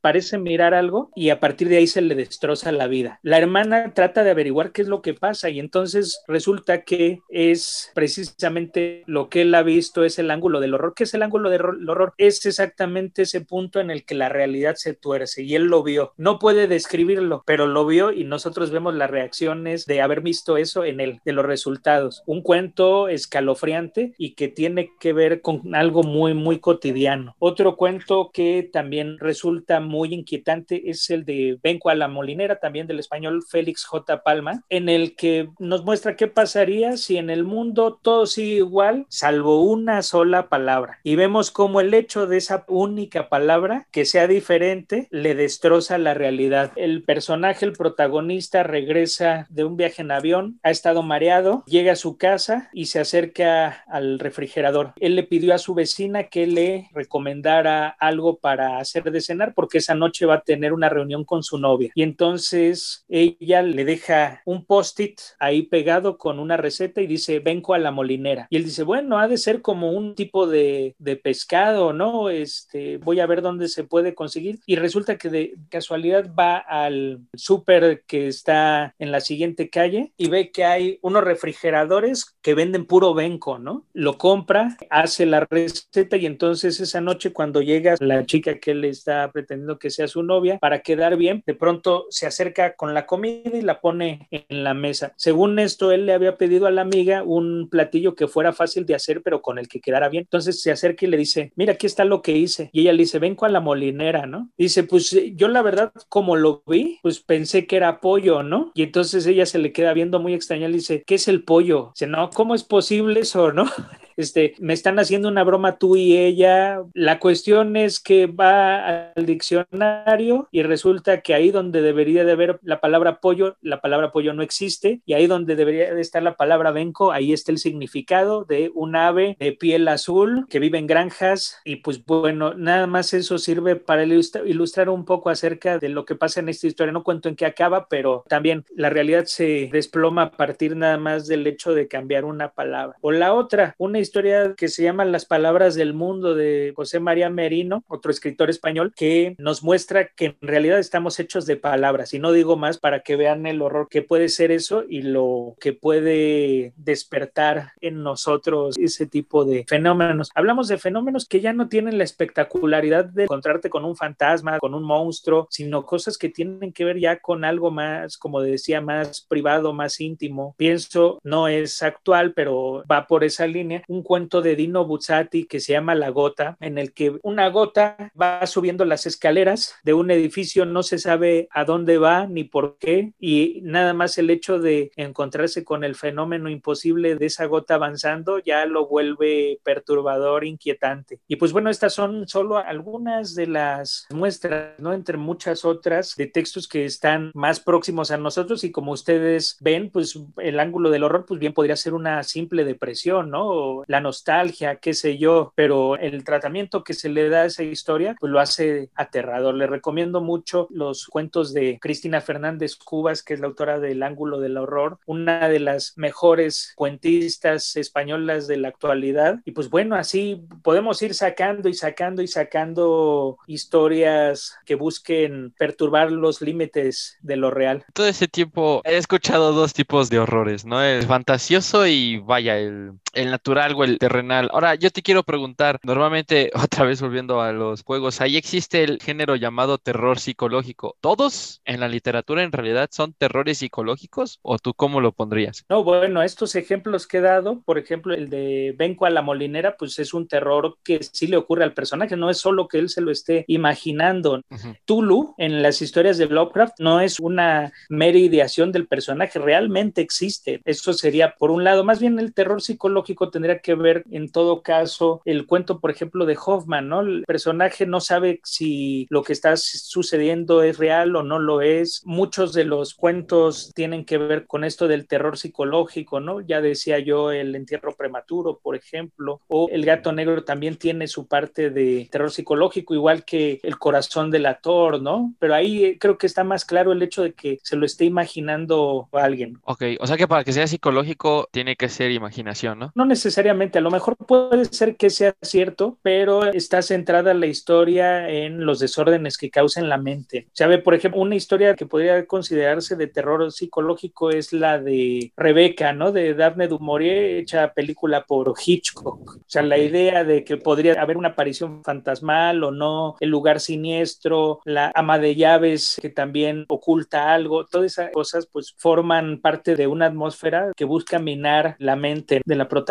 [0.00, 3.18] parece mirar algo y a partir de ahí se le destroza la vida.
[3.22, 7.90] La hermana trata de averiguar qué es lo que pasa y entonces resulta que es
[7.94, 10.94] precisamente lo que él ha visto, es el ángulo del horror.
[10.94, 12.14] ¿Qué es el ángulo del horror?
[12.18, 16.12] Es exactamente ese punto en el que la realidad se tuerce y él lo vio.
[16.16, 20.84] No puede describirlo, pero lo vio y nosotros vemos las reacciones de haber visto eso
[20.84, 22.22] en él, de los resultados.
[22.26, 27.34] Un cuento escalofriante y que tiene que ver con algo muy, muy cotidiano.
[27.38, 29.33] Otro cuento que también resulta
[29.80, 34.22] muy inquietante es el de Venco a la Molinera, también del español Félix J.
[34.22, 39.06] Palma, en el que nos muestra qué pasaría si en el mundo todo sigue igual,
[39.08, 40.98] salvo una sola palabra.
[41.02, 46.14] Y vemos cómo el hecho de esa única palabra que sea diferente le destroza la
[46.14, 46.72] realidad.
[46.76, 51.96] El personaje, el protagonista, regresa de un viaje en avión, ha estado mareado, llega a
[51.96, 54.92] su casa y se acerca al refrigerador.
[55.00, 59.78] Él le pidió a su vecina que le recomendara algo para hacer de cenar porque
[59.78, 61.90] esa noche va a tener una reunión con su novia.
[61.94, 67.74] Y entonces ella le deja un post-it ahí pegado con una receta y dice, vengo
[67.74, 68.46] a la molinera.
[68.50, 72.30] Y él dice, bueno, ha de ser como un tipo de, de pescado, ¿no?
[72.30, 74.60] Este, voy a ver dónde se puede conseguir.
[74.66, 80.28] Y resulta que de casualidad va al súper que está en la siguiente calle y
[80.28, 83.86] ve que hay unos refrigeradores que venden puro venco, ¿no?
[83.92, 88.84] Lo compra, hace la receta y entonces esa noche cuando llega la chica que él
[88.84, 93.06] está pretendiendo que sea su novia, para quedar bien, de pronto se acerca con la
[93.06, 95.12] comida y la pone en la mesa.
[95.16, 98.94] Según esto, él le había pedido a la amiga un platillo que fuera fácil de
[98.94, 100.22] hacer, pero con el que quedara bien.
[100.24, 102.70] Entonces se acerca y le dice, mira, aquí está lo que hice.
[102.72, 104.50] Y ella le dice, ven con la molinera, ¿no?
[104.56, 108.72] Dice, pues yo la verdad, como lo vi, pues pensé que era pollo, ¿no?
[108.74, 111.92] Y entonces ella se le queda viendo muy extraña, le dice, ¿qué es el pollo?
[111.94, 113.64] Dice, no, ¿cómo es posible eso, no?
[114.16, 116.82] Este, me están haciendo una broma tú y ella.
[116.94, 122.58] La cuestión es que va al diccionario y resulta que ahí donde debería de haber
[122.62, 126.36] la palabra pollo, la palabra pollo no existe y ahí donde debería de estar la
[126.36, 130.86] palabra venco, ahí está el significado de un ave de piel azul que vive en
[130.86, 136.04] granjas y pues bueno, nada más eso sirve para ilustrar un poco acerca de lo
[136.04, 136.92] que pasa en esta historia.
[136.92, 141.26] No cuento en qué acaba, pero también la realidad se desploma a partir nada más
[141.26, 142.96] del hecho de cambiar una palabra.
[143.00, 147.30] O la otra, una historia que se llama Las Palabras del Mundo de José María
[147.30, 152.14] Merino, otro escritor español, que nos muestra que en realidad estamos hechos de palabras.
[152.14, 155.56] Y no digo más para que vean el horror que puede ser eso y lo
[155.60, 160.30] que puede despertar en nosotros ese tipo de fenómenos.
[160.34, 164.74] Hablamos de fenómenos que ya no tienen la espectacularidad de encontrarte con un fantasma, con
[164.74, 169.22] un monstruo, sino cosas que tienen que ver ya con algo más, como decía, más
[169.22, 170.54] privado, más íntimo.
[170.56, 175.60] Pienso, no es actual, pero va por esa línea, un cuento de Dino Buzzati que
[175.60, 180.10] se llama La Gota, en el que una gota va subiendo las escaleras de un
[180.10, 184.58] edificio, no se sabe a dónde va ni por qué, y nada más el hecho
[184.58, 191.20] de encontrarse con el fenómeno imposible de esa gota avanzando ya lo vuelve perturbador, inquietante.
[191.28, 194.92] Y pues bueno, estas son solo algunas de las muestras, ¿no?
[194.92, 199.90] Entre muchas otras de textos que están más próximos a nosotros y como ustedes ven,
[199.90, 203.83] pues el ángulo del horror, pues bien podría ser una simple depresión, ¿no?
[203.86, 208.16] La nostalgia, qué sé yo, pero el tratamiento que se le da a esa historia,
[208.18, 209.54] pues lo hace aterrador.
[209.54, 214.40] Le recomiendo mucho los cuentos de Cristina Fernández Cubas, que es la autora del Ángulo
[214.40, 219.40] del Horror, una de las mejores cuentistas españolas de la actualidad.
[219.44, 226.10] Y pues bueno, así podemos ir sacando y sacando y sacando historias que busquen perturbar
[226.10, 227.84] los límites de lo real.
[227.92, 230.82] Todo ese tiempo he escuchado dos tipos de horrores, ¿no?
[230.82, 234.48] El fantasioso y vaya, el el natural o el terrenal.
[234.52, 238.98] Ahora, yo te quiero preguntar, normalmente, otra vez volviendo a los juegos, ahí existe el
[239.00, 240.96] género llamado terror psicológico.
[241.00, 245.64] ¿Todos en la literatura en realidad son terrores psicológicos o tú cómo lo pondrías?
[245.68, 249.76] No, bueno, estos ejemplos que he dado, por ejemplo, el de Benco a la molinera,
[249.76, 252.88] pues es un terror que sí le ocurre al personaje, no es solo que él
[252.88, 254.42] se lo esté imaginando.
[254.84, 260.60] Tulu, en las historias de Lovecraft, no es una mera ideación del personaje, realmente existe.
[260.64, 264.62] Eso sería, por un lado, más bien el terror psicológico tendría que ver, en todo
[264.62, 267.00] caso, el cuento, por ejemplo, de Hoffman, ¿no?
[267.00, 272.02] El personaje no sabe si lo que está sucediendo es real o no lo es.
[272.04, 276.40] Muchos de los cuentos tienen que ver con esto del terror psicológico, ¿no?
[276.40, 281.26] Ya decía yo el entierro prematuro, por ejemplo, o el gato negro también tiene su
[281.26, 285.34] parte de terror psicológico, igual que el corazón del actor, ¿no?
[285.38, 288.04] Pero ahí eh, creo que está más claro el hecho de que se lo esté
[288.04, 289.58] imaginando alguien.
[289.64, 292.92] Ok, o sea que para que sea psicológico tiene que ser imaginación, ¿no?
[292.94, 298.28] No necesariamente, a lo mejor puede ser que sea cierto, pero está centrada la historia
[298.28, 300.46] en los desórdenes que causa en la mente.
[300.56, 305.92] Ve, por ejemplo, una historia que podría considerarse de terror psicológico es la de Rebeca,
[305.92, 306.12] ¿no?
[306.12, 309.38] De Daphne du Maurier, hecha película por Hitchcock.
[309.38, 313.58] O sea, la idea de que podría haber una aparición fantasmal o no, el lugar
[313.58, 319.74] siniestro, la ama de llaves que también oculta algo, todas esas cosas pues forman parte
[319.74, 322.83] de una atmósfera que busca minar la mente de la protagonista.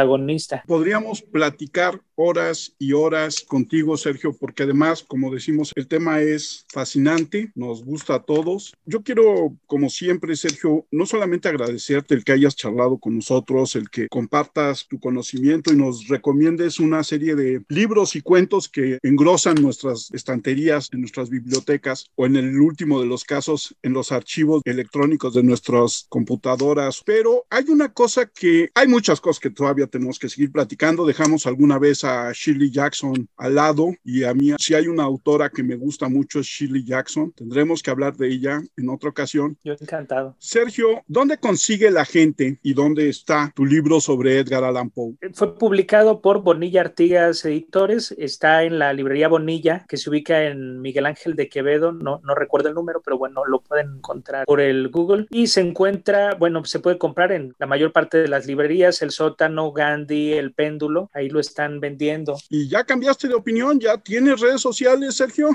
[0.68, 7.52] Podríamos platicar horas y horas contigo, Sergio, porque además, como decimos, el tema es fascinante,
[7.56, 8.74] nos gusta a todos.
[8.86, 13.90] Yo quiero, como siempre, Sergio, no solamente agradecerte el que hayas charlado con nosotros, el
[13.90, 19.56] que compartas tu conocimiento y nos recomiendes una serie de libros y cuentos que engrosan
[19.56, 24.62] nuestras estanterías en nuestras bibliotecas o en el último de los casos en los archivos
[24.66, 27.02] electrónicos de nuestras computadoras.
[27.06, 31.04] Pero hay una cosa que, hay muchas cosas que todavía tenemos que seguir platicando.
[31.04, 35.50] Dejamos alguna vez a Shirley Jackson al lado y a mí, si hay una autora
[35.50, 37.32] que me gusta mucho es Shirley Jackson.
[37.32, 39.58] Tendremos que hablar de ella en otra ocasión.
[39.64, 40.36] Yo encantado.
[40.38, 45.16] Sergio, ¿dónde consigue la gente y dónde está tu libro sobre Edgar Allan Poe?
[45.34, 50.82] Fue publicado por Bonilla Artigas Editores, está en la librería Bonilla, que se ubica en
[50.82, 54.62] Miguel Ángel de Quevedo, no, no recuerdo el número, pero bueno, lo pueden encontrar por
[54.62, 58.46] el Google y se encuentra, bueno, se puede comprar en la mayor parte de las
[58.46, 62.38] librerías, el sótano, Gandhi, el péndulo, ahí lo están vendiendo.
[62.50, 63.80] ¿Y ya cambiaste de opinión?
[63.80, 65.50] ¿Ya tienes redes sociales, Sergio?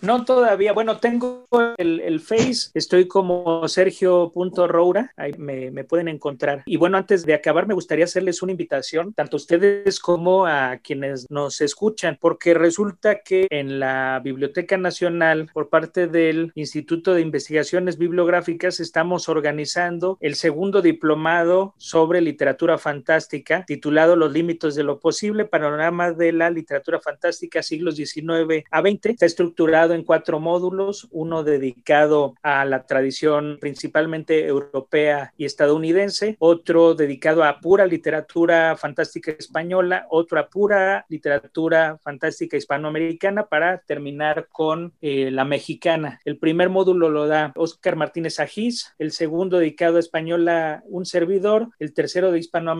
[0.00, 6.62] no todavía, bueno, tengo el, el Face, estoy como sergio.roura, ahí me, me pueden encontrar.
[6.66, 10.78] Y bueno, antes de acabar, me gustaría hacerles una invitación, tanto a ustedes como a
[10.78, 17.22] quienes nos escuchan, porque resulta que en la Biblioteca Nacional, por parte del Instituto de
[17.22, 25.00] Investigaciones Bibliográficas, estamos organizando el segundo diplomado sobre literatura fantástica, titulado Los límites de lo
[25.00, 29.06] posible, panorama de la literatura fantástica siglos XIX a XX.
[29.06, 36.94] Está estructurado en cuatro módulos, uno dedicado a la tradición principalmente europea y estadounidense, otro
[36.94, 44.92] dedicado a pura literatura fantástica española, otro a pura literatura fantástica hispanoamericana para terminar con
[45.00, 46.20] eh, la mexicana.
[46.24, 51.70] El primer módulo lo da Oscar Martínez Ajís, el segundo dedicado a española, un servidor,
[51.80, 52.75] el tercero de hispanoamericana,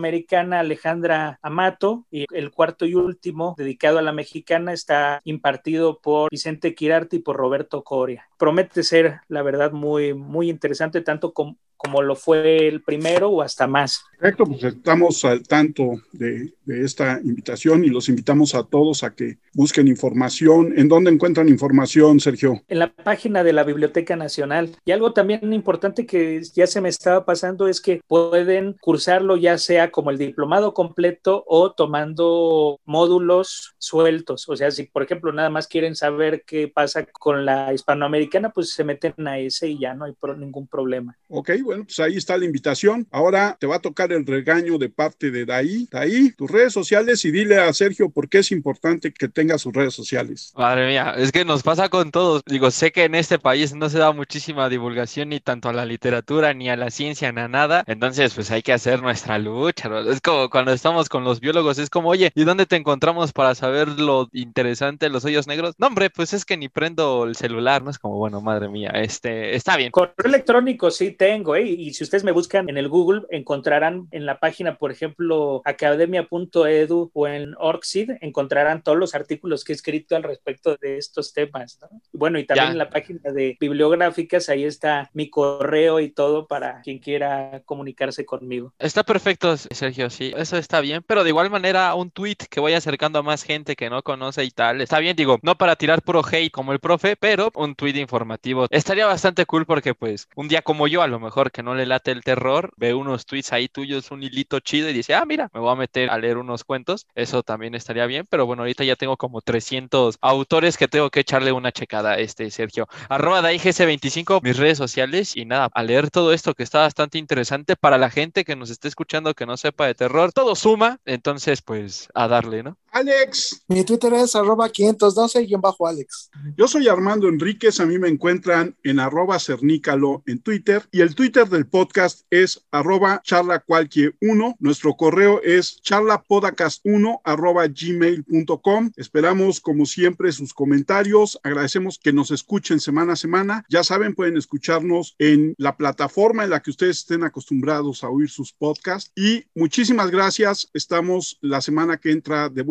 [0.59, 6.75] Alejandra Amato, y el cuarto y último dedicado a la mexicana está impartido por Vicente
[6.75, 8.27] Quirarte y por Roberto Coria.
[8.37, 13.41] Promete ser, la verdad, muy, muy interesante, tanto como como lo fue el primero o
[13.41, 14.03] hasta más.
[14.19, 19.13] Perfecto, pues estamos al tanto de, de, esta invitación y los invitamos a todos a
[19.13, 20.73] que busquen información.
[20.75, 22.63] ¿En dónde encuentran información, Sergio?
[22.67, 24.75] En la página de la Biblioteca Nacional.
[24.85, 29.57] Y algo también importante que ya se me estaba pasando es que pueden cursarlo ya
[29.57, 34.49] sea como el diplomado completo o tomando módulos sueltos.
[34.49, 38.73] O sea, si por ejemplo nada más quieren saber qué pasa con la hispanoamericana, pues
[38.73, 41.17] se meten a ese y ya no hay pro ningún problema.
[41.29, 43.05] Ok, bueno, pues ahí está la invitación.
[43.11, 45.85] Ahora te va a tocar el regaño de parte de Daí.
[45.91, 49.73] Daí, tus redes sociales y dile a Sergio por qué es importante que tenga sus
[49.73, 50.53] redes sociales.
[50.55, 52.41] Madre mía, es que nos pasa con todos.
[52.45, 55.85] Digo, sé que en este país no se da muchísima divulgación ni tanto a la
[55.85, 57.83] literatura, ni a la ciencia, ni a nada.
[57.85, 59.89] Entonces, pues hay que hacer nuestra lucha.
[59.89, 60.09] ¿no?
[60.09, 63.55] Es como cuando estamos con los biólogos, es como, oye, ¿y dónde te encontramos para
[63.55, 65.75] saber lo interesante de los hoyos negros?
[65.79, 67.89] No, hombre, pues es que ni prendo el celular, ¿no?
[67.89, 69.91] Es como, bueno, madre mía, este, está bien.
[69.91, 71.63] Correo electrónico sí tengo, ¿eh?
[71.63, 77.11] Y si ustedes me buscan en el Google, encontrarán en la página, por ejemplo, academia.edu
[77.13, 81.79] o en Orcsid, encontrarán todos los artículos que he escrito al respecto de estos temas.
[81.81, 81.89] ¿no?
[82.13, 86.81] Bueno, y también en la página de bibliográficas, ahí está mi correo y todo para
[86.81, 88.73] quien quiera comunicarse conmigo.
[88.79, 92.77] Está perfecto, Sergio, sí, eso está bien, pero de igual manera un tweet que vaya
[92.77, 96.01] acercando a más gente que no conoce y tal, está bien, digo, no para tirar
[96.01, 100.47] puro hate como el profe, pero un tweet informativo estaría bastante cool porque pues un
[100.47, 103.53] día como yo, a lo mejor que no le late el terror, ve unos tweets
[103.53, 106.37] ahí tuyos, un hilito chido y dice, ah, mira, me voy a meter a leer
[106.37, 110.87] unos cuentos, eso también estaría bien, pero bueno, ahorita ya tengo como 300 autores que
[110.87, 112.87] tengo que echarle una checada este Sergio.
[113.09, 117.75] Arroba 25 mis redes sociales y nada, a leer todo esto que está bastante interesante
[117.75, 121.61] para la gente que nos esté escuchando que no sepa de terror, todo suma, entonces
[121.61, 122.77] pues a darle, ¿no?
[122.91, 123.63] Alex.
[123.67, 126.31] Mi Twitter es arroba 512-Alex.
[126.57, 131.15] Yo soy Armando Enríquez, a mí me encuentran en arroba cernícalo en Twitter y el
[131.15, 134.55] Twitter del podcast es arroba charlacualquier1.
[134.59, 138.91] Nuestro correo es charlapodcast1 arroba gmail.com.
[138.95, 141.39] Esperamos como siempre sus comentarios.
[141.43, 143.65] Agradecemos que nos escuchen semana a semana.
[143.69, 148.29] Ya saben, pueden escucharnos en la plataforma en la que ustedes estén acostumbrados a oír
[148.29, 149.11] sus podcasts.
[149.15, 150.69] Y muchísimas gracias.
[150.73, 152.63] Estamos la semana que entra de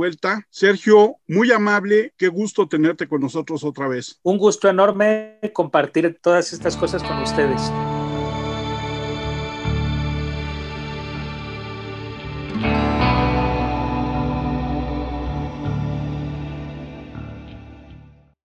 [0.51, 4.19] Sergio, muy amable, qué gusto tenerte con nosotros otra vez.
[4.23, 7.61] Un gusto enorme compartir todas estas cosas con ustedes.